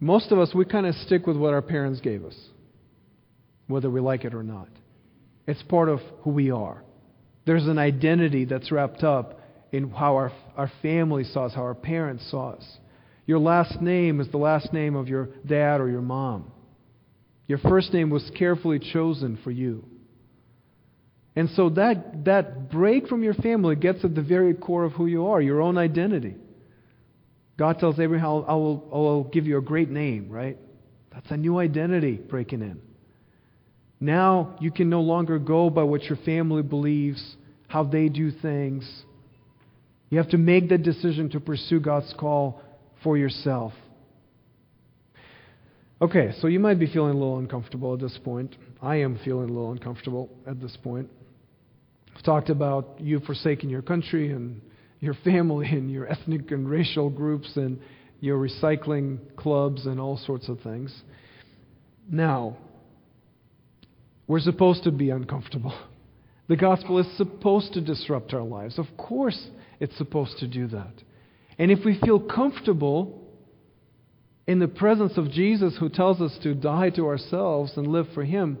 [0.00, 2.34] Most of us, we kind of stick with what our parents gave us
[3.66, 4.68] whether we like it or not.
[5.46, 6.82] It's part of who we are.
[7.46, 9.40] There's an identity that's wrapped up
[9.72, 12.78] in how our, our family saw us, how our parents saw us.
[13.26, 16.50] Your last name is the last name of your dad or your mom.
[17.46, 19.84] Your first name was carefully chosen for you.
[21.36, 25.06] And so that, that break from your family gets at the very core of who
[25.06, 26.36] you are, your own identity.
[27.56, 30.58] God tells Abraham, I will, I will give you a great name, right?
[31.12, 32.80] That's a new identity breaking in.
[34.00, 37.36] Now you can no longer go by what your family believes,
[37.68, 38.88] how they do things.
[40.10, 42.60] You have to make the decision to pursue God's call
[43.02, 43.72] for yourself.
[46.02, 48.54] Okay, so you might be feeling a little uncomfortable at this point.
[48.82, 51.08] I am feeling a little uncomfortable at this point.
[52.14, 54.60] I've talked about you forsaking your country and
[55.00, 57.80] your family and your ethnic and racial groups and
[58.20, 60.94] your recycling clubs and all sorts of things.
[62.10, 62.56] Now,
[64.26, 65.74] we're supposed to be uncomfortable.
[66.48, 68.78] The gospel is supposed to disrupt our lives.
[68.78, 69.48] Of course,
[69.80, 70.92] it's supposed to do that.
[71.58, 73.22] And if we feel comfortable
[74.46, 78.24] in the presence of Jesus who tells us to die to ourselves and live for
[78.24, 78.58] Him,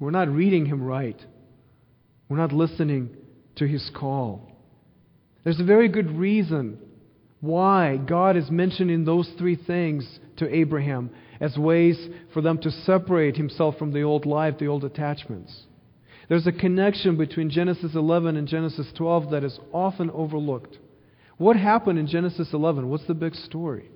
[0.00, 1.20] we're not reading Him right.
[2.32, 3.10] We're not listening
[3.56, 4.50] to His call.
[5.44, 6.78] There's a very good reason
[7.42, 11.10] why God is mentioning those three things to Abraham
[11.42, 15.64] as ways for them to separate himself from the old life, the old attachments.
[16.30, 20.78] There's a connection between Genesis 11 and Genesis 12 that is often overlooked.
[21.36, 22.88] What happened in Genesis 11?
[22.88, 23.90] What's the big story?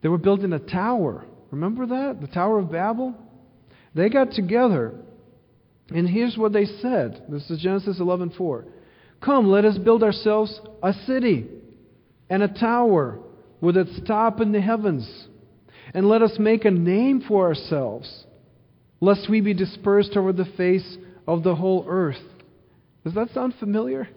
[0.00, 1.26] They were building a tower.
[1.50, 2.22] Remember that?
[2.22, 3.14] The Tower of Babel?
[3.94, 4.94] They got together,
[5.90, 7.24] and here's what they said.
[7.28, 8.64] This is Genesis 11:4.
[9.20, 11.46] Come, let us build ourselves a city
[12.28, 13.18] and a tower
[13.60, 15.28] with its top in the heavens
[15.94, 18.26] and let us make a name for ourselves,
[19.00, 22.22] lest we be dispersed over the face of the whole earth.
[23.04, 24.08] Does that sound familiar?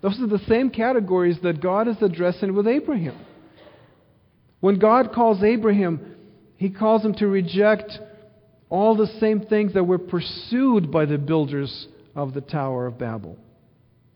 [0.00, 3.18] Those are the same categories that God is addressing with Abraham.
[4.60, 6.14] When God calls Abraham,
[6.56, 7.98] he calls him to reject
[8.70, 13.38] all the same things that were pursued by the builders of the Tower of Babel.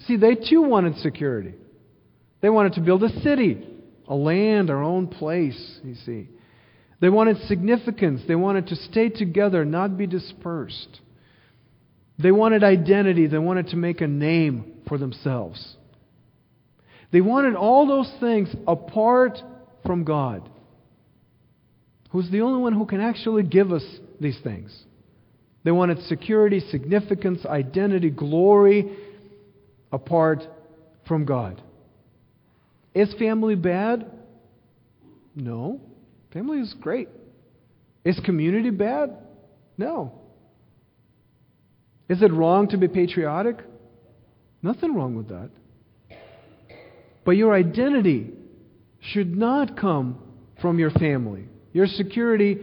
[0.07, 1.55] See, they too wanted security.
[2.41, 3.65] They wanted to build a city,
[4.09, 6.29] a land, our own place, you see.
[7.01, 8.23] They wanted significance.
[8.29, 11.01] They wanted to stay together, not be dispersed.
[12.19, 13.27] They wanted identity.
[13.27, 15.77] They wanted to make a name for themselves.
[17.13, 19.38] They wanted all those things apart
[19.85, 20.48] from God,
[22.11, 23.85] who's the only one who can actually give us
[24.23, 24.77] these things.
[25.64, 28.96] They wanted security, significance, identity, glory
[29.92, 30.42] apart
[31.06, 31.60] from God.
[32.94, 34.10] Is family bad?
[35.35, 35.81] No.
[36.33, 37.08] Family is great.
[38.04, 39.16] Is community bad?
[39.79, 40.12] No.
[42.08, 43.58] Is it wrong to be patriotic?
[44.62, 45.50] Nothing wrong with that.
[47.25, 48.31] But your identity
[49.00, 50.18] should not come
[50.60, 51.44] from your family.
[51.73, 52.58] Your security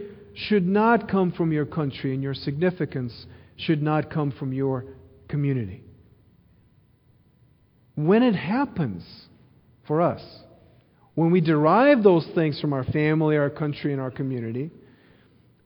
[0.46, 3.26] should not come from your country, and your significance
[3.56, 4.84] should not come from your
[5.28, 5.82] community.
[7.94, 9.04] When it happens
[9.86, 10.22] for us,
[11.14, 14.70] when we derive those things from our family, our country, and our community,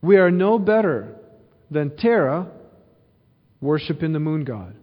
[0.02, 1.16] we are no better
[1.70, 2.50] than Terah
[3.60, 4.74] worshiping the moon god,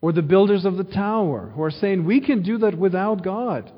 [0.00, 3.70] or the builders of the tower who are saying, We can do that without God.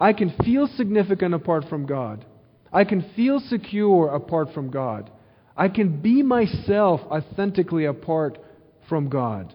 [0.00, 2.24] I can feel significant apart from God.
[2.72, 5.10] I can feel secure apart from God.
[5.56, 8.38] I can be myself authentically apart
[8.88, 9.54] from God.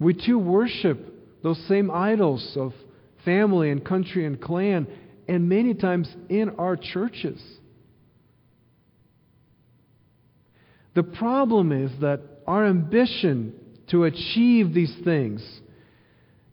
[0.00, 2.72] We too worship those same idols of
[3.24, 4.86] family and country and clan,
[5.28, 7.42] and many times in our churches.
[10.94, 13.52] The problem is that our ambition
[13.90, 15.60] to achieve these things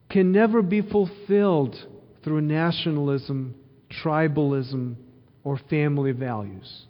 [0.09, 1.75] can never be fulfilled
[2.23, 3.55] through nationalism,
[4.03, 4.95] tribalism,
[5.45, 6.85] or family values.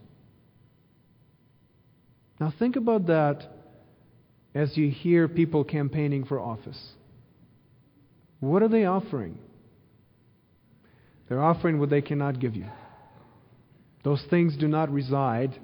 [2.40, 3.44] Now, think about that
[4.56, 6.94] as you hear people campaigning for office.
[8.40, 9.38] What are they offering?
[11.28, 12.68] They're offering what they cannot give you.
[14.04, 15.60] Those things do not reside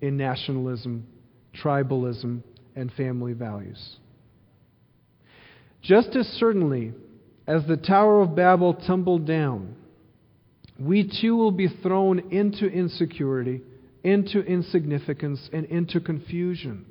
[0.00, 1.06] in nationalism,
[1.62, 2.42] tribalism,
[2.74, 3.96] and family values.
[5.82, 6.92] Just as certainly
[7.46, 9.76] as the Tower of Babel tumbled down,
[10.78, 13.62] we too will be thrown into insecurity,
[14.02, 16.86] into insignificance, and into confusion.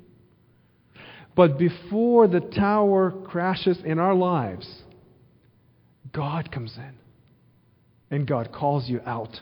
[1.34, 4.82] But before the tower crashes in our lives,
[6.12, 6.94] God comes in
[8.10, 9.40] and God calls you out.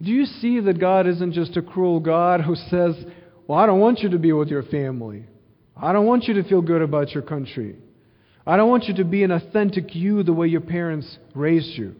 [0.00, 2.96] Do you see that God isn't just a cruel God who says,
[3.46, 5.26] Well, I don't want you to be with your family.
[5.76, 7.76] I don't want you to feel good about your country.
[8.46, 11.94] I don't want you to be an authentic you the way your parents raised you.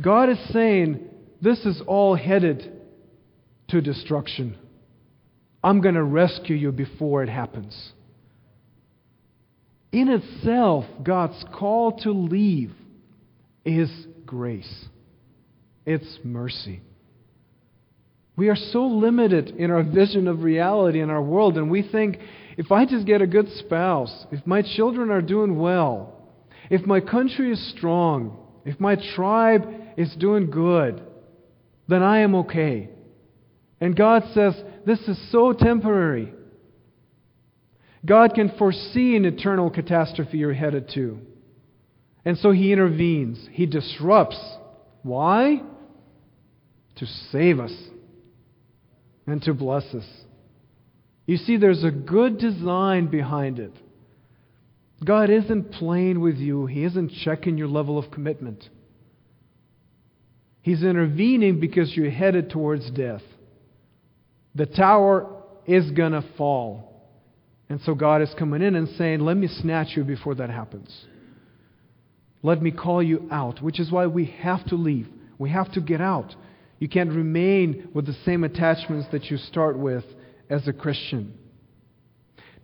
[0.00, 1.08] God is saying,
[1.40, 2.80] This is all headed
[3.68, 4.56] to destruction.
[5.64, 7.92] I'm going to rescue you before it happens.
[9.92, 12.72] In itself, God's call to leave
[13.64, 13.90] is
[14.26, 14.86] grace,
[15.84, 16.80] it's mercy.
[18.34, 22.18] We are so limited in our vision of reality in our world, and we think
[22.56, 26.14] if I just get a good spouse, if my children are doing well,
[26.70, 31.02] if my country is strong, if my tribe is doing good,
[31.88, 32.88] then I am okay.
[33.80, 34.54] And God says,
[34.86, 36.32] This is so temporary.
[38.04, 41.18] God can foresee an eternal catastrophe you're headed to.
[42.24, 44.40] And so he intervenes, he disrupts.
[45.02, 45.62] Why?
[46.96, 47.74] To save us
[49.26, 50.06] and to bless us.
[51.26, 53.72] You see, there's a good design behind it.
[55.04, 58.68] God isn't playing with you, He isn't checking your level of commitment.
[60.62, 63.22] He's intervening because you're headed towards death.
[64.54, 67.10] The tower is going to fall.
[67.68, 71.06] And so God is coming in and saying, Let me snatch you before that happens.
[72.42, 75.08] Let me call you out, which is why we have to leave.
[75.38, 76.34] We have to get out.
[76.78, 80.04] You can't remain with the same attachments that you start with
[80.50, 81.34] as a Christian.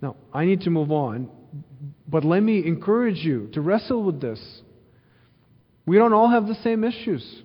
[0.02, 1.30] Now, I need to move on,
[2.08, 4.40] but let me encourage you to wrestle with this.
[5.84, 7.42] We don't all have the same issues.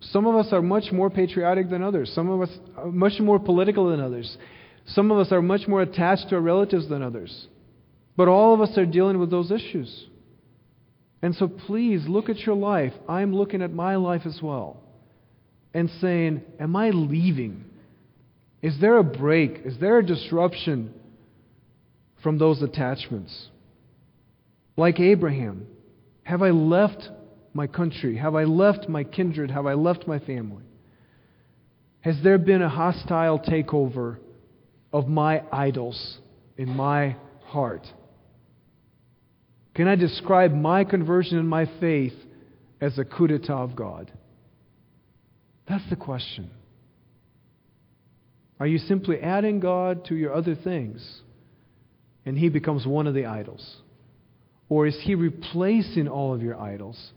[0.00, 2.12] Some of us are much more patriotic than others.
[2.14, 4.36] Some of us are much more political than others.
[4.86, 7.48] Some of us are much more attached to our relatives than others.
[8.16, 10.06] But all of us are dealing with those issues.
[11.22, 12.92] And so please look at your life.
[13.08, 14.76] I'm looking at my life as well.
[15.72, 17.64] And saying, Am I leaving?
[18.62, 19.62] Is there a break?
[19.64, 20.92] Is there a disruption
[22.22, 23.48] from those attachments?
[24.76, 25.66] Like Abraham,
[26.24, 27.08] have I left
[27.52, 28.16] my country?
[28.16, 29.50] Have I left my kindred?
[29.50, 30.64] Have I left my family?
[32.00, 34.18] Has there been a hostile takeover
[34.92, 36.18] of my idols
[36.56, 37.86] in my heart?
[39.74, 42.14] Can I describe my conversion and my faith
[42.80, 44.12] as a coup d'etat of God?
[45.68, 46.50] That's the question.
[48.60, 51.22] Are you simply adding God to your other things
[52.24, 53.78] and He becomes one of the idols?
[54.68, 57.12] Or is He replacing all of your idols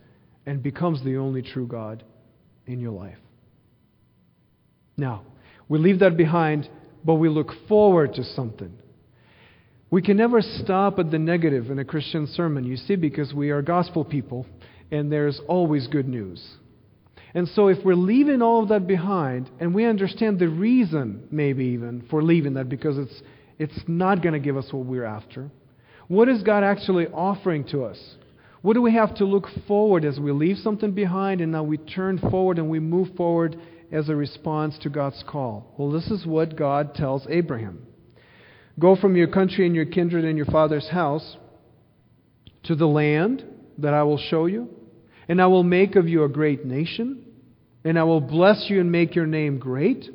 [0.45, 2.03] and becomes the only true God
[2.65, 3.17] in your life?
[4.97, 5.23] Now,
[5.69, 6.69] we leave that behind,
[7.03, 8.73] but we look forward to something.
[9.89, 13.51] We can never stop at the negative in a Christian sermon, you see, because we
[13.51, 14.45] are gospel people
[14.91, 16.45] and there's always good news.
[17.33, 21.65] And so, if we're leaving all of that behind and we understand the reason, maybe
[21.65, 23.21] even, for leaving that because it's,
[23.59, 25.51] it's not going to give us what we're after,
[26.07, 27.99] what is God actually offering to us?
[28.61, 31.77] What do we have to look forward as we leave something behind and now we
[31.77, 33.59] turn forward and we move forward
[33.91, 35.73] as a response to God's call?
[35.77, 37.87] Well, this is what God tells Abraham
[38.79, 41.37] Go from your country and your kindred and your father's house
[42.63, 43.43] to the land
[43.79, 44.69] that I will show you,
[45.27, 47.23] and I will make of you a great nation,
[47.83, 50.07] and I will bless you and make your name great,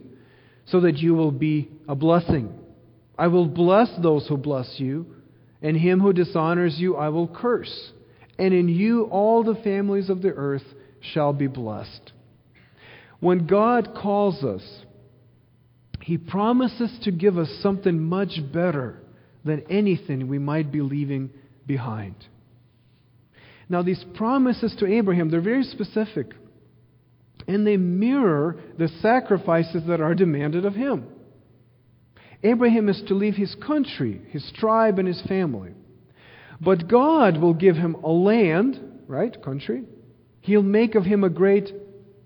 [0.66, 2.52] so that you will be a blessing.
[3.18, 5.06] I will bless those who bless you,
[5.62, 7.92] and him who dishonors you I will curse.
[8.38, 10.64] And in you all the families of the earth
[11.00, 12.12] shall be blessed.
[13.20, 14.62] When God calls us,
[16.00, 18.98] He promises to give us something much better
[19.44, 21.30] than anything we might be leaving
[21.66, 22.16] behind.
[23.68, 26.34] Now, these promises to Abraham, they're very specific.
[27.46, 31.06] And they mirror the sacrifices that are demanded of him.
[32.42, 35.74] Abraham is to leave his country, his tribe, and his family.
[36.60, 39.42] But God will give him a land, right?
[39.42, 39.84] Country.
[40.40, 41.70] He'll make of him a great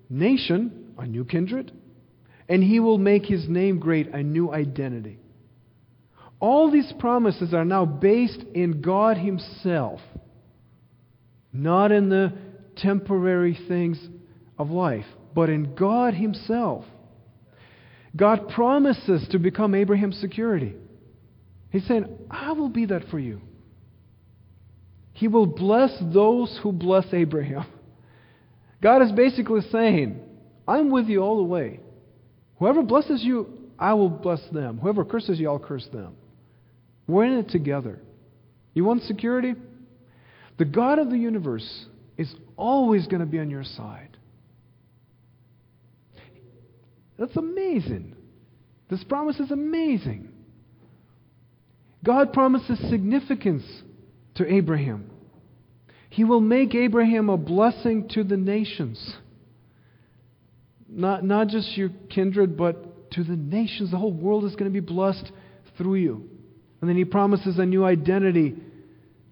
[0.09, 1.71] nation, a new kindred.
[2.49, 5.19] And he will make his name great, a new identity.
[6.39, 9.99] All these promises are now based in God Himself,
[11.51, 12.33] not in the
[12.75, 13.99] temporary things
[14.59, 16.85] of life, but in God Himself.
[18.17, 20.73] God promises to become Abraham's security.
[21.69, 23.41] He's saying, I will be that for you.
[25.13, 27.65] He will bless those who bless Abraham.
[28.81, 30.19] God is basically saying,
[30.67, 31.79] I'm with you all the way.
[32.59, 33.47] Whoever blesses you,
[33.77, 34.79] I will bless them.
[34.79, 36.15] Whoever curses you, I'll curse them.
[37.07, 37.99] We're in it together.
[38.73, 39.53] You want security?
[40.57, 41.85] The God of the universe
[42.17, 44.16] is always going to be on your side.
[47.17, 48.15] That's amazing.
[48.89, 50.29] This promise is amazing.
[52.03, 53.63] God promises significance
[54.35, 55.09] to Abraham.
[56.09, 59.15] He will make Abraham a blessing to the nations.
[60.87, 63.91] Not, not just your kindred, but to the nations.
[63.91, 65.31] The whole world is going to be blessed
[65.77, 66.29] through you.
[66.79, 68.55] And then he promises a new identity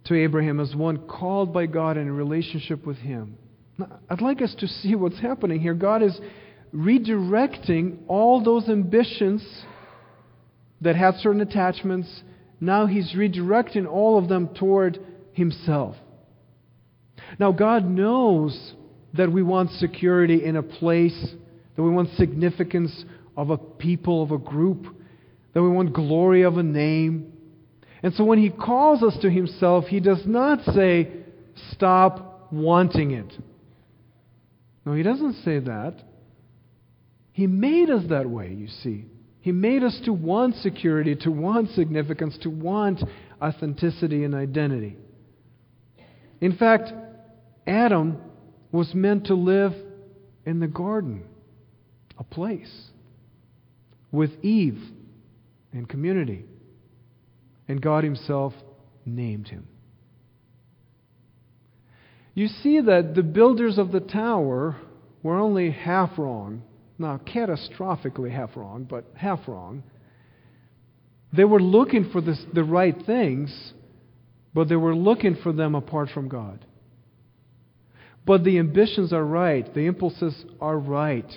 [0.05, 3.37] to Abraham as one called by God in a relationship with him.
[4.09, 5.73] I'd like us to see what's happening here.
[5.73, 6.19] God is
[6.75, 9.45] redirecting all those ambitions
[10.81, 12.23] that had certain attachments.
[12.59, 14.99] Now he's redirecting all of them toward
[15.33, 15.95] himself.
[17.39, 18.73] Now, God knows
[19.13, 21.33] that we want security in a place,
[21.75, 23.05] that we want significance
[23.35, 24.85] of a people, of a group,
[25.53, 27.33] that we want glory of a name.
[28.03, 31.11] And so when He calls us to Himself, He does not say,
[31.71, 33.33] stop wanting it.
[34.85, 35.95] No, He doesn't say that.
[37.35, 39.07] He made us that way, you see.
[39.41, 43.03] He made us to want security, to want significance, to want
[43.41, 44.95] authenticity and identity.
[46.39, 46.93] In fact,
[47.67, 48.21] Adam
[48.71, 49.73] was meant to live
[50.45, 51.25] in the garden,
[52.17, 52.87] a place,
[54.13, 54.79] with Eve
[55.73, 56.45] and community.
[57.67, 58.53] And God Himself
[59.05, 59.67] named him.
[62.33, 64.77] You see that the builders of the tower
[65.21, 66.61] were only half wrong
[66.97, 69.83] not catastrophically half wrong, but half wrong.
[71.33, 73.73] They were looking for this, the right things,
[74.53, 76.65] but they were looking for them apart from God.
[78.25, 81.29] But the ambitions are right, the impulses are right.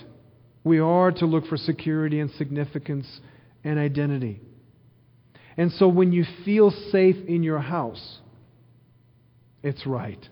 [0.64, 3.20] We are to look for security and significance
[3.64, 4.40] and identity.
[5.56, 8.18] And so when you feel safe in your house,
[9.62, 10.26] it's right.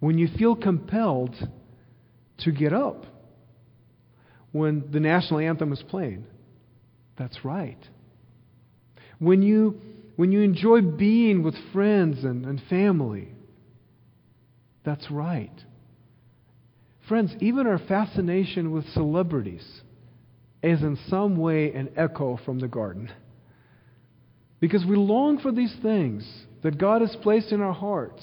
[0.00, 1.34] When you feel compelled
[2.38, 3.06] to get up,
[4.54, 6.24] when the national anthem is playing.
[7.18, 7.78] That's right.
[9.18, 9.80] When you,
[10.14, 13.30] when you enjoy being with friends and, and family,
[14.84, 15.50] that's right.
[17.08, 19.66] Friends, even our fascination with celebrities
[20.62, 23.10] is in some way an echo from the garden.
[24.60, 26.24] Because we long for these things
[26.62, 28.22] that God has placed in our hearts.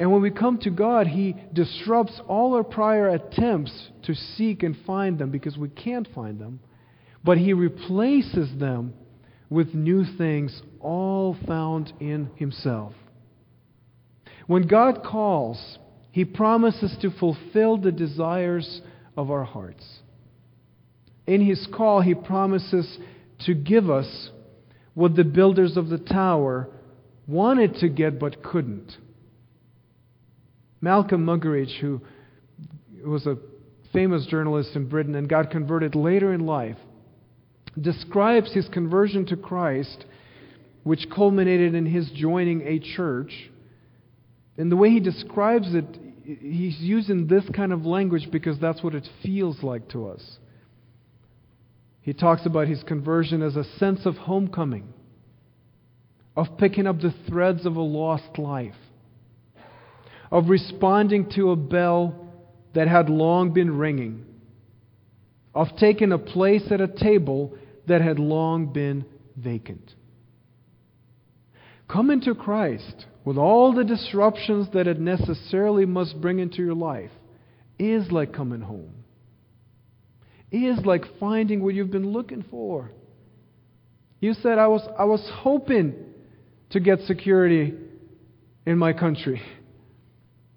[0.00, 4.74] And when we come to God, He disrupts all our prior attempts to seek and
[4.86, 6.58] find them because we can't find them.
[7.22, 8.94] But He replaces them
[9.50, 12.94] with new things, all found in Himself.
[14.46, 15.78] When God calls,
[16.12, 18.80] He promises to fulfill the desires
[19.18, 19.84] of our hearts.
[21.26, 22.98] In His call, He promises
[23.40, 24.30] to give us
[24.94, 26.70] what the builders of the tower
[27.26, 28.96] wanted to get but couldn't.
[30.80, 32.00] Malcolm Muggeridge, who
[33.04, 33.36] was a
[33.92, 36.78] famous journalist in Britain and got converted later in life,
[37.80, 40.04] describes his conversion to Christ,
[40.82, 43.50] which culminated in his joining a church.
[44.56, 45.84] And the way he describes it
[46.24, 50.38] he's using this kind of language because that's what it feels like to us.
[52.02, 54.92] He talks about his conversion as a sense of homecoming,
[56.36, 58.74] of picking up the threads of a lost life,
[60.30, 62.28] of responding to a bell
[62.74, 64.24] that had long been ringing,
[65.54, 67.56] of taking a place at a table
[67.88, 69.04] that had long been
[69.36, 69.94] vacant.
[71.88, 77.10] Come into Christ with all the disruptions that it necessarily must bring into your life
[77.78, 78.94] is like coming home.
[80.52, 82.90] Is like finding what you've been looking for.
[84.20, 85.94] You said I was I was hoping
[86.70, 87.74] to get security
[88.66, 89.40] in my country.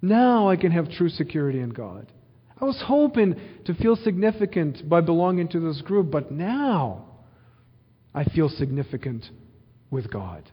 [0.03, 2.11] Now I can have true security in God.
[2.59, 7.05] I was hoping to feel significant by belonging to this group, but now
[8.13, 9.25] I feel significant
[9.89, 10.43] with God.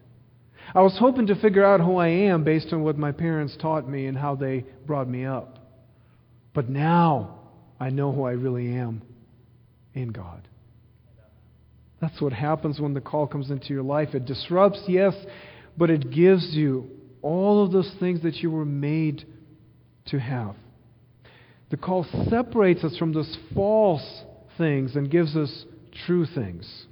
[0.72, 3.88] I was hoping to figure out who I am based on what my parents taught
[3.88, 5.58] me and how they brought me up.
[6.54, 7.40] But now
[7.80, 9.02] I know who I really am
[9.94, 10.46] in God.
[12.00, 14.14] That's what happens when the call comes into your life.
[14.14, 15.14] It disrupts, yes,
[15.76, 16.88] but it gives you
[17.20, 19.26] all of those things that you were made
[20.06, 20.54] to have.
[21.70, 24.22] The call separates us from those false
[24.58, 25.64] things and gives us
[26.06, 26.86] true things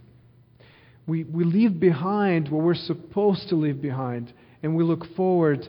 [1.09, 4.33] we, we leave behind what we're supposed to leave behind,
[4.63, 5.67] and we look forward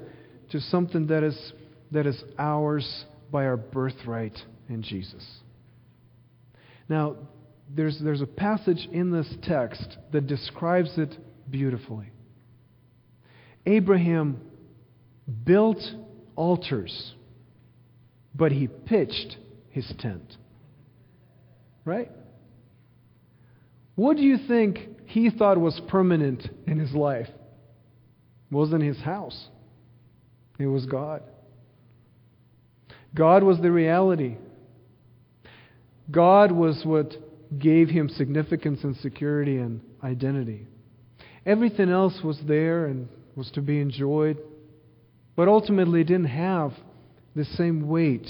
[0.52, 1.54] to something that is,
[1.92, 4.38] that is ours by our birthright
[4.68, 5.26] in Jesus.
[6.90, 7.16] Now,
[7.74, 11.16] there's, there's a passage in this text that describes it
[11.50, 12.12] beautifully.
[13.66, 14.42] Abraham
[15.46, 15.80] built
[16.36, 17.14] altars,
[18.40, 19.38] but he pitched
[19.70, 20.38] his tent.
[21.86, 22.10] Right?
[23.96, 27.28] What do you think he thought was permanent in his life
[28.52, 29.50] wasn't his house,
[30.58, 31.22] it was God.
[33.14, 34.38] God was the reality.
[36.10, 37.16] God was what
[37.60, 40.66] gave him significance and security and identity.
[41.46, 44.38] Everything else was there and was to be enjoyed,
[45.36, 46.74] but ultimately didn't have
[47.36, 48.28] the same weight.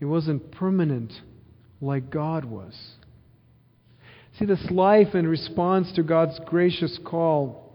[0.00, 1.12] It wasn't permanent
[1.80, 2.74] like God was.
[4.38, 7.72] See, this life in response to God's gracious call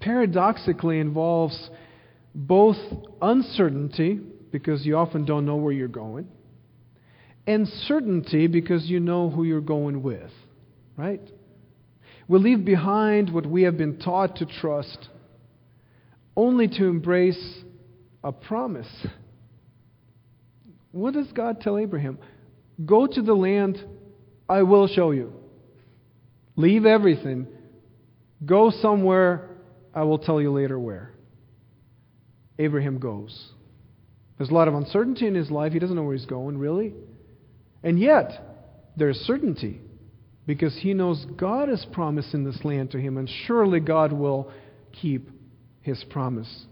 [0.00, 1.70] paradoxically involves
[2.34, 2.76] both
[3.20, 4.20] uncertainty,
[4.52, 6.28] because you often don't know where you're going,
[7.46, 10.30] and certainty, because you know who you're going with,
[10.96, 11.20] right?
[12.28, 15.08] We leave behind what we have been taught to trust,
[16.36, 17.62] only to embrace
[18.26, 18.88] a promise.
[20.90, 22.18] What does God tell Abraham?
[22.84, 23.78] Go to the land
[24.48, 25.32] I will show you.
[26.56, 27.46] Leave everything.
[28.44, 29.50] Go somewhere.
[29.94, 31.12] I will tell you later where.
[32.58, 33.52] Abraham goes.
[34.36, 35.72] There's a lot of uncertainty in his life.
[35.72, 36.94] He doesn't know where he's going, really.
[37.84, 38.32] And yet,
[38.96, 39.80] there's certainty
[40.48, 44.50] because he knows God is promising this land to him, and surely God will
[45.00, 45.30] keep
[45.82, 46.66] his promise.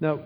[0.00, 0.20] Now,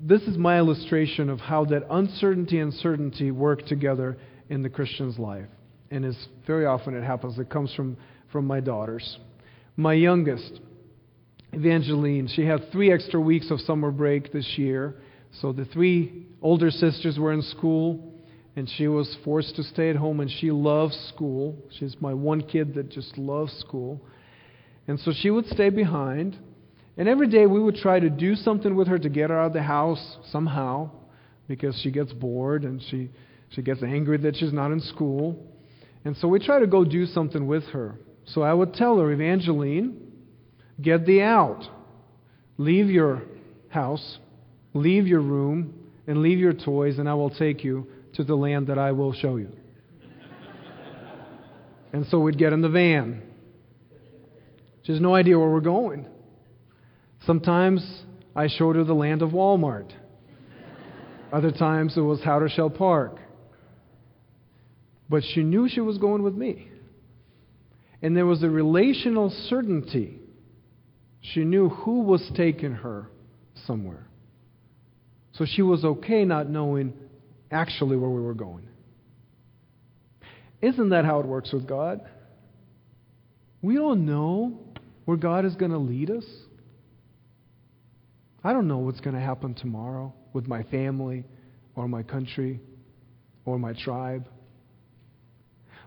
[0.00, 4.16] this is my illustration of how that uncertainty and certainty work together
[4.48, 5.46] in the Christian's life
[5.90, 7.96] and as very often it happens, it comes from,
[8.30, 9.18] from my daughters.
[9.76, 10.60] My youngest,
[11.52, 14.96] Evangeline, she had three extra weeks of summer break this year.
[15.40, 18.14] So the three older sisters were in school,
[18.56, 21.56] and she was forced to stay at home, and she loves school.
[21.78, 24.00] She's my one kid that just loves school.
[24.86, 26.38] And so she would stay behind.
[27.00, 29.46] And every day we would try to do something with her to get her out
[29.46, 30.90] of the house somehow
[31.48, 33.08] because she gets bored and she,
[33.48, 35.42] she gets angry that she's not in school.
[36.04, 37.98] And so we try to go do something with her.
[38.26, 40.12] So I would tell her, Evangeline,
[40.78, 41.62] get thee out.
[42.58, 43.22] Leave your
[43.70, 44.18] house,
[44.74, 45.72] leave your room,
[46.06, 47.86] and leave your toys, and I will take you
[48.16, 49.48] to the land that I will show you.
[51.94, 53.22] and so we'd get in the van.
[54.82, 56.04] She has no idea where we're going.
[57.26, 58.04] Sometimes
[58.34, 59.90] I showed her the land of Walmart.
[61.32, 63.18] Other times it was How Shell Park.
[65.08, 66.68] But she knew she was going with me.
[68.02, 70.18] And there was a relational certainty.
[71.20, 73.08] She knew who was taking her
[73.66, 74.06] somewhere.
[75.32, 76.94] So she was okay not knowing
[77.50, 78.66] actually where we were going.
[80.62, 82.00] Isn't that how it works with God?
[83.62, 84.58] We don't know
[85.04, 86.24] where God is going to lead us.
[88.42, 91.24] I don't know what's going to happen tomorrow with my family
[91.74, 92.60] or my country
[93.44, 94.28] or my tribe.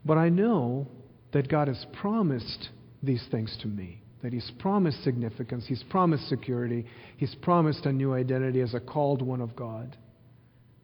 [0.05, 0.87] But I know
[1.31, 2.69] that God has promised
[3.01, 4.01] these things to me.
[4.21, 6.85] that He's promised significance, He's promised security,
[7.17, 9.97] He's promised a new identity as a called one of God.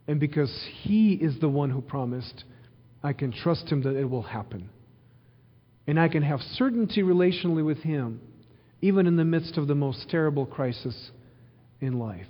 [0.08, 0.52] And because
[0.82, 2.44] He is the one who promised,
[3.04, 4.70] I can trust Him that it will happen.
[5.88, 8.20] And I can have certainty relationally with Him,
[8.82, 11.12] even in the midst of the most terrible crisis
[11.82, 12.28] in life.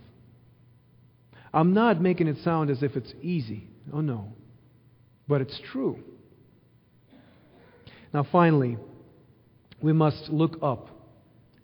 [1.53, 3.67] I'm not making it sound as if it's easy.
[3.91, 4.33] Oh, no.
[5.27, 5.99] But it's true.
[8.13, 8.77] Now, finally,
[9.81, 10.89] we must look up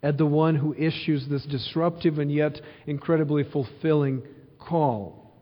[0.02, 4.22] at the one who issues this disruptive and yet incredibly fulfilling
[4.58, 5.34] call.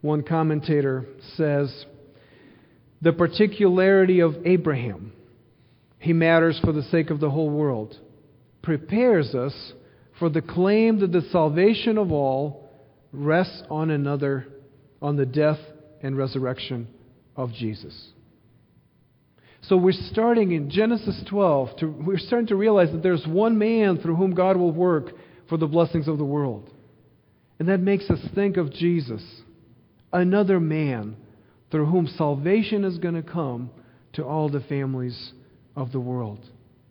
[0.00, 1.86] One commentator says,
[3.02, 5.12] The particularity of Abraham,
[5.98, 7.98] he matters for the sake of the whole world,
[8.62, 9.72] prepares us
[10.18, 12.70] for the claim that the salvation of all
[13.12, 14.46] rests on another,
[15.02, 15.58] on the death
[16.02, 16.88] and resurrection
[17.36, 18.10] of Jesus.
[19.62, 23.98] So we're starting in Genesis 12, to, we're starting to realize that there's one man
[23.98, 25.12] through whom God will work
[25.48, 26.70] for the blessings of the world.
[27.58, 29.22] And that makes us think of Jesus,
[30.12, 31.16] another man
[31.70, 33.70] through whom salvation is going to come
[34.12, 35.32] to all the families
[35.74, 36.40] of the world.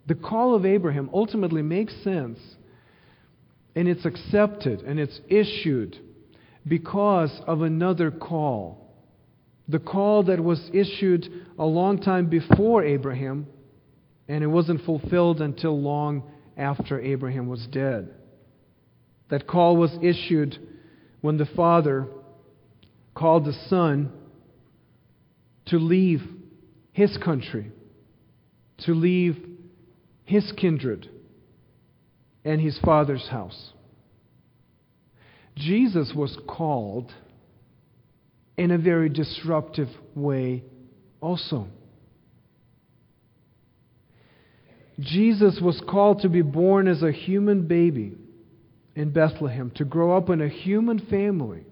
[0.06, 2.38] The call of Abraham ultimately makes sense,
[3.74, 5.98] and it's accepted and it's issued
[6.66, 8.84] because of another call
[9.68, 11.26] the call that was issued
[11.58, 13.46] a long time before Abraham,
[14.28, 16.22] and it wasn't fulfilled until long
[16.56, 18.10] after Abraham was dead.
[19.30, 20.58] That call was issued
[21.22, 22.06] when the father
[23.14, 24.12] called the son
[25.66, 26.20] to leave
[26.92, 27.72] his country,
[28.78, 29.36] to leave
[30.24, 31.08] his kindred
[32.44, 33.72] and his father's house.
[35.56, 37.12] Jesus was called
[38.56, 40.62] in a very disruptive way
[41.20, 41.66] also.
[45.00, 48.12] Jesus was called to be born as a human baby
[48.94, 51.64] in Bethlehem, to grow up in a human family,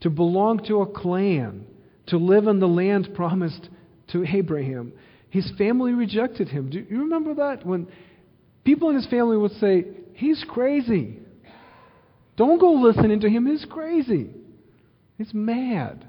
[0.00, 1.66] to belong to a clan,
[2.08, 3.70] to live in the land promised
[4.08, 4.92] to Abraham.
[5.30, 6.68] His family rejected him.
[6.68, 7.64] Do you remember that?
[7.64, 7.86] When
[8.64, 9.84] people in his family would say,
[10.14, 11.18] He's crazy.
[12.36, 14.30] Don't go listening to him, he's crazy.
[15.18, 16.06] He's mad.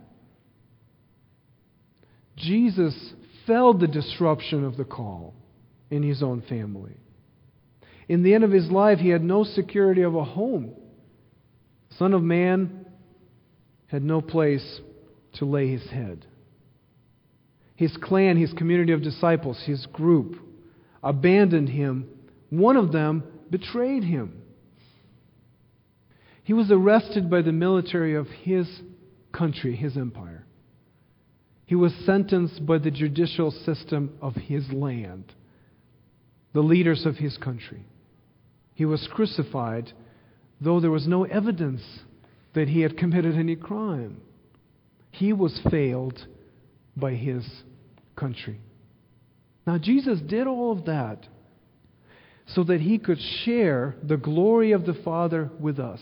[2.37, 3.13] Jesus
[3.45, 5.33] felt the disruption of the call
[5.89, 6.97] in his own family.
[8.07, 10.73] In the end of his life, he had no security of a home.
[11.97, 12.85] Son of Man
[13.87, 14.81] had no place
[15.33, 16.25] to lay his head.
[17.75, 20.35] His clan, his community of disciples, his group
[21.03, 22.09] abandoned him.
[22.53, 24.43] One of them betrayed him.
[26.43, 28.67] He was arrested by the military of his
[29.31, 30.45] country, his empire.
[31.65, 35.33] He was sentenced by the judicial system of his land,
[36.53, 37.87] the leaders of his country.
[38.75, 39.91] He was crucified,
[40.61, 41.81] though there was no evidence
[42.53, 44.21] that he had committed any crime.
[45.09, 46.27] He was failed
[46.95, 47.63] by his
[48.15, 48.61] country.
[49.65, 51.25] Now, Jesus did all of that
[52.45, 56.01] so that he could share the glory of the Father with us,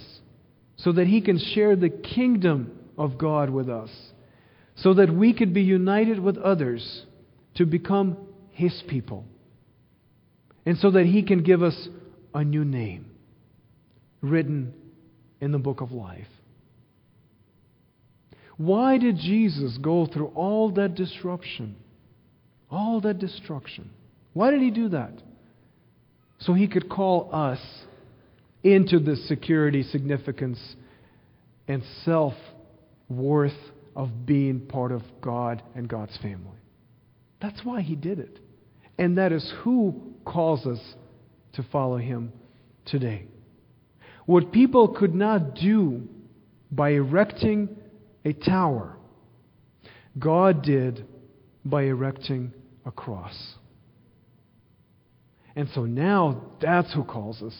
[0.75, 3.89] so that he can share the kingdom of God with us,
[4.75, 7.05] so that we could be united with others
[7.55, 8.17] to become
[8.51, 9.25] His people,
[10.65, 11.89] and so that He can give us
[12.33, 13.11] a new name
[14.21, 14.73] written
[15.39, 16.27] in the book of life.
[18.57, 21.75] Why did Jesus go through all that disruption?
[22.69, 23.89] All that destruction.
[24.33, 25.13] Why did he do that?
[26.41, 27.59] So he could call us
[28.63, 30.59] into the security, significance,
[31.67, 32.33] and self
[33.09, 33.57] worth
[33.95, 36.57] of being part of God and God's family.
[37.41, 38.39] That's why he did it.
[38.97, 40.79] And that is who calls us
[41.53, 42.31] to follow him
[42.85, 43.25] today.
[44.25, 46.07] What people could not do
[46.71, 47.69] by erecting
[48.23, 48.95] a tower,
[50.17, 51.05] God did
[51.65, 52.53] by erecting
[52.85, 53.55] a cross.
[55.55, 57.55] And so now that's who calls us.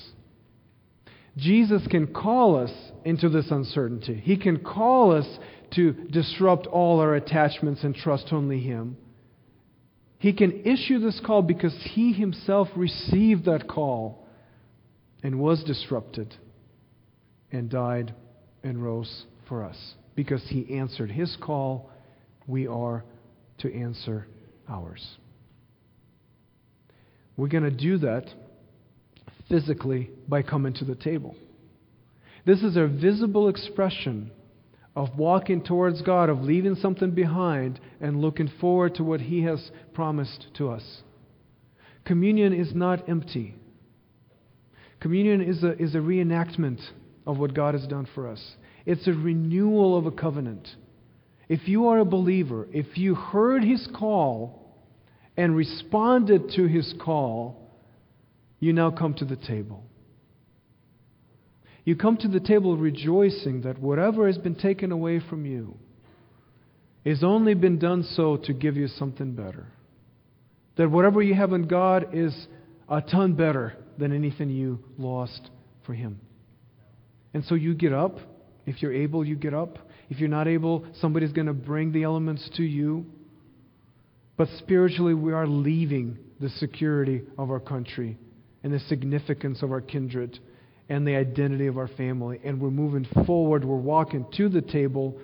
[1.38, 2.72] Jesus can call us
[3.06, 4.20] into this uncertainty.
[4.22, 5.28] He can call us
[5.76, 8.98] to disrupt all our attachments and trust only Him.
[10.20, 14.28] He can issue this call because He Himself received that call
[15.24, 16.36] and was disrupted
[17.52, 18.14] and died
[18.64, 19.94] and rose for us.
[20.16, 21.90] Because He answered His call,
[22.46, 23.06] we are
[23.60, 24.28] to answer
[24.68, 25.18] ours.
[27.38, 28.26] We're going to do that
[29.50, 31.36] physically by coming to the table.
[32.46, 34.32] This is a visible expression
[34.96, 39.72] of walking towards God, of leaving something behind and looking forward to what He has
[39.94, 41.02] promised to us.
[42.04, 43.56] Communion is not empty,
[45.02, 46.80] Communion is a, is a reenactment
[47.26, 48.56] of what God has done for us,
[48.86, 50.68] it's a renewal of a covenant.
[51.50, 54.61] If you are a believer, if you heard his call
[55.38, 57.72] and responded to his call,
[58.60, 59.86] you now come to the table.
[61.84, 65.78] You come to the table rejoicing that whatever has been taken away from you
[67.06, 69.66] has only been done so to give you something better.
[70.78, 72.48] That whatever you have in God is
[72.88, 75.50] a ton better than anything you lost
[75.86, 76.20] for Him.
[77.34, 78.20] And so you get up.
[78.66, 79.80] If you're able, you get up.
[80.10, 83.06] If you're not able, somebody's going to bring the elements to you.
[84.42, 88.18] But spiritually, we are leaving the security of our country
[88.64, 90.40] and the significance of our kindred
[90.90, 92.40] and the identity of our family.
[92.44, 93.64] And we're moving forward.
[93.64, 95.20] We're walking to the table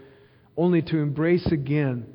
[0.56, 2.06] only to embrace again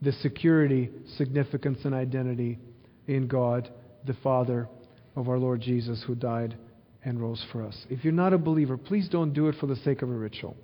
[0.00, 0.88] the security,
[1.18, 2.58] significance, and identity
[3.06, 3.68] in God,
[4.06, 4.66] the Father
[5.14, 6.56] of our Lord Jesus, who died
[7.04, 7.84] and rose for us.
[7.90, 10.56] If you're not a believer, please don't do it for the sake of a ritual.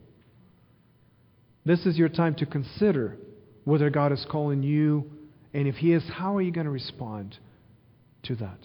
[1.66, 3.18] This is your time to consider
[3.64, 5.11] whether God is calling you,
[5.54, 7.36] and if He is, how are you going to respond
[8.24, 8.58] to that?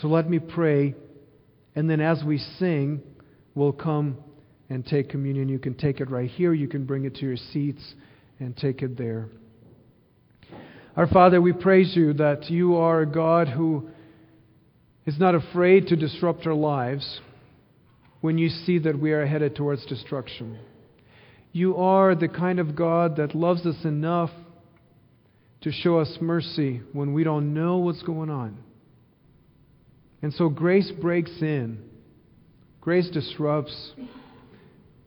[0.00, 0.94] So let me pray,
[1.74, 3.02] and then as we sing,
[3.54, 4.16] we'll come
[4.68, 5.48] and take communion.
[5.48, 7.94] You can take it right here, you can bring it to your seats
[8.38, 9.28] and take it there.
[10.96, 13.90] Our Father, we praise you that you are a God who
[15.06, 17.20] is not afraid to disrupt our lives
[18.20, 20.58] when you see that we are headed towards destruction.
[21.52, 24.30] You are the kind of God that loves us enough
[25.62, 28.58] to show us mercy when we don't know what's going on.
[30.22, 31.82] And so grace breaks in,
[32.80, 33.92] grace disrupts,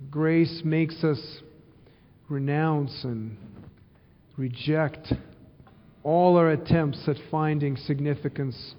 [0.10, 1.20] grace makes us
[2.30, 3.38] renounce and
[4.38, 5.14] reject
[6.04, 8.76] all our attempts at finding significance,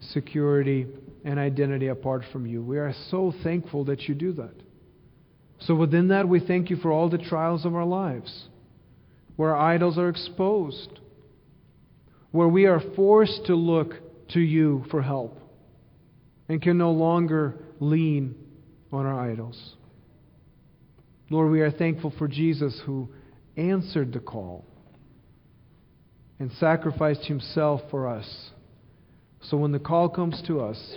[0.00, 0.86] security,
[1.24, 2.62] and identity apart from you.
[2.62, 4.54] We are so thankful that you do that.
[5.60, 8.48] So, within that, we thank you for all the trials of our lives,
[9.36, 11.00] where our idols are exposed,
[12.36, 13.94] where we are forced to look
[14.28, 15.38] to you for help
[16.48, 18.34] and can no longer lean
[18.92, 19.74] on our idols.
[21.30, 23.08] Lord, we are thankful for Jesus who
[23.56, 24.66] answered the call
[26.38, 28.50] and sacrificed himself for us.
[29.40, 30.96] So when the call comes to us,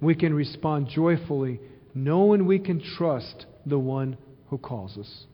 [0.00, 1.60] we can respond joyfully,
[1.94, 4.16] knowing we can trust the one
[4.48, 5.24] who calls us.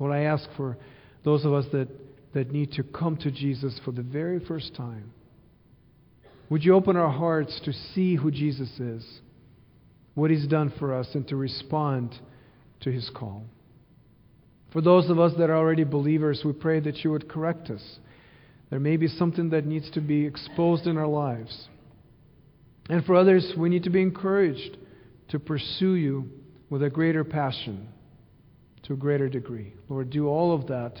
[0.00, 0.76] Lord, I ask for
[1.24, 1.88] those of us that,
[2.34, 5.12] that need to come to Jesus for the very first time.
[6.50, 9.20] Would you open our hearts to see who Jesus is,
[10.14, 12.14] what he's done for us, and to respond
[12.80, 13.44] to his call?
[14.72, 17.98] For those of us that are already believers, we pray that you would correct us.
[18.70, 21.68] There may be something that needs to be exposed in our lives.
[22.90, 24.76] And for others, we need to be encouraged
[25.28, 26.28] to pursue you
[26.68, 27.88] with a greater passion,
[28.82, 29.72] to a greater degree.
[29.88, 31.00] Lord, do all of that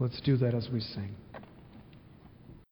[0.00, 1.14] Let's do that as we sing.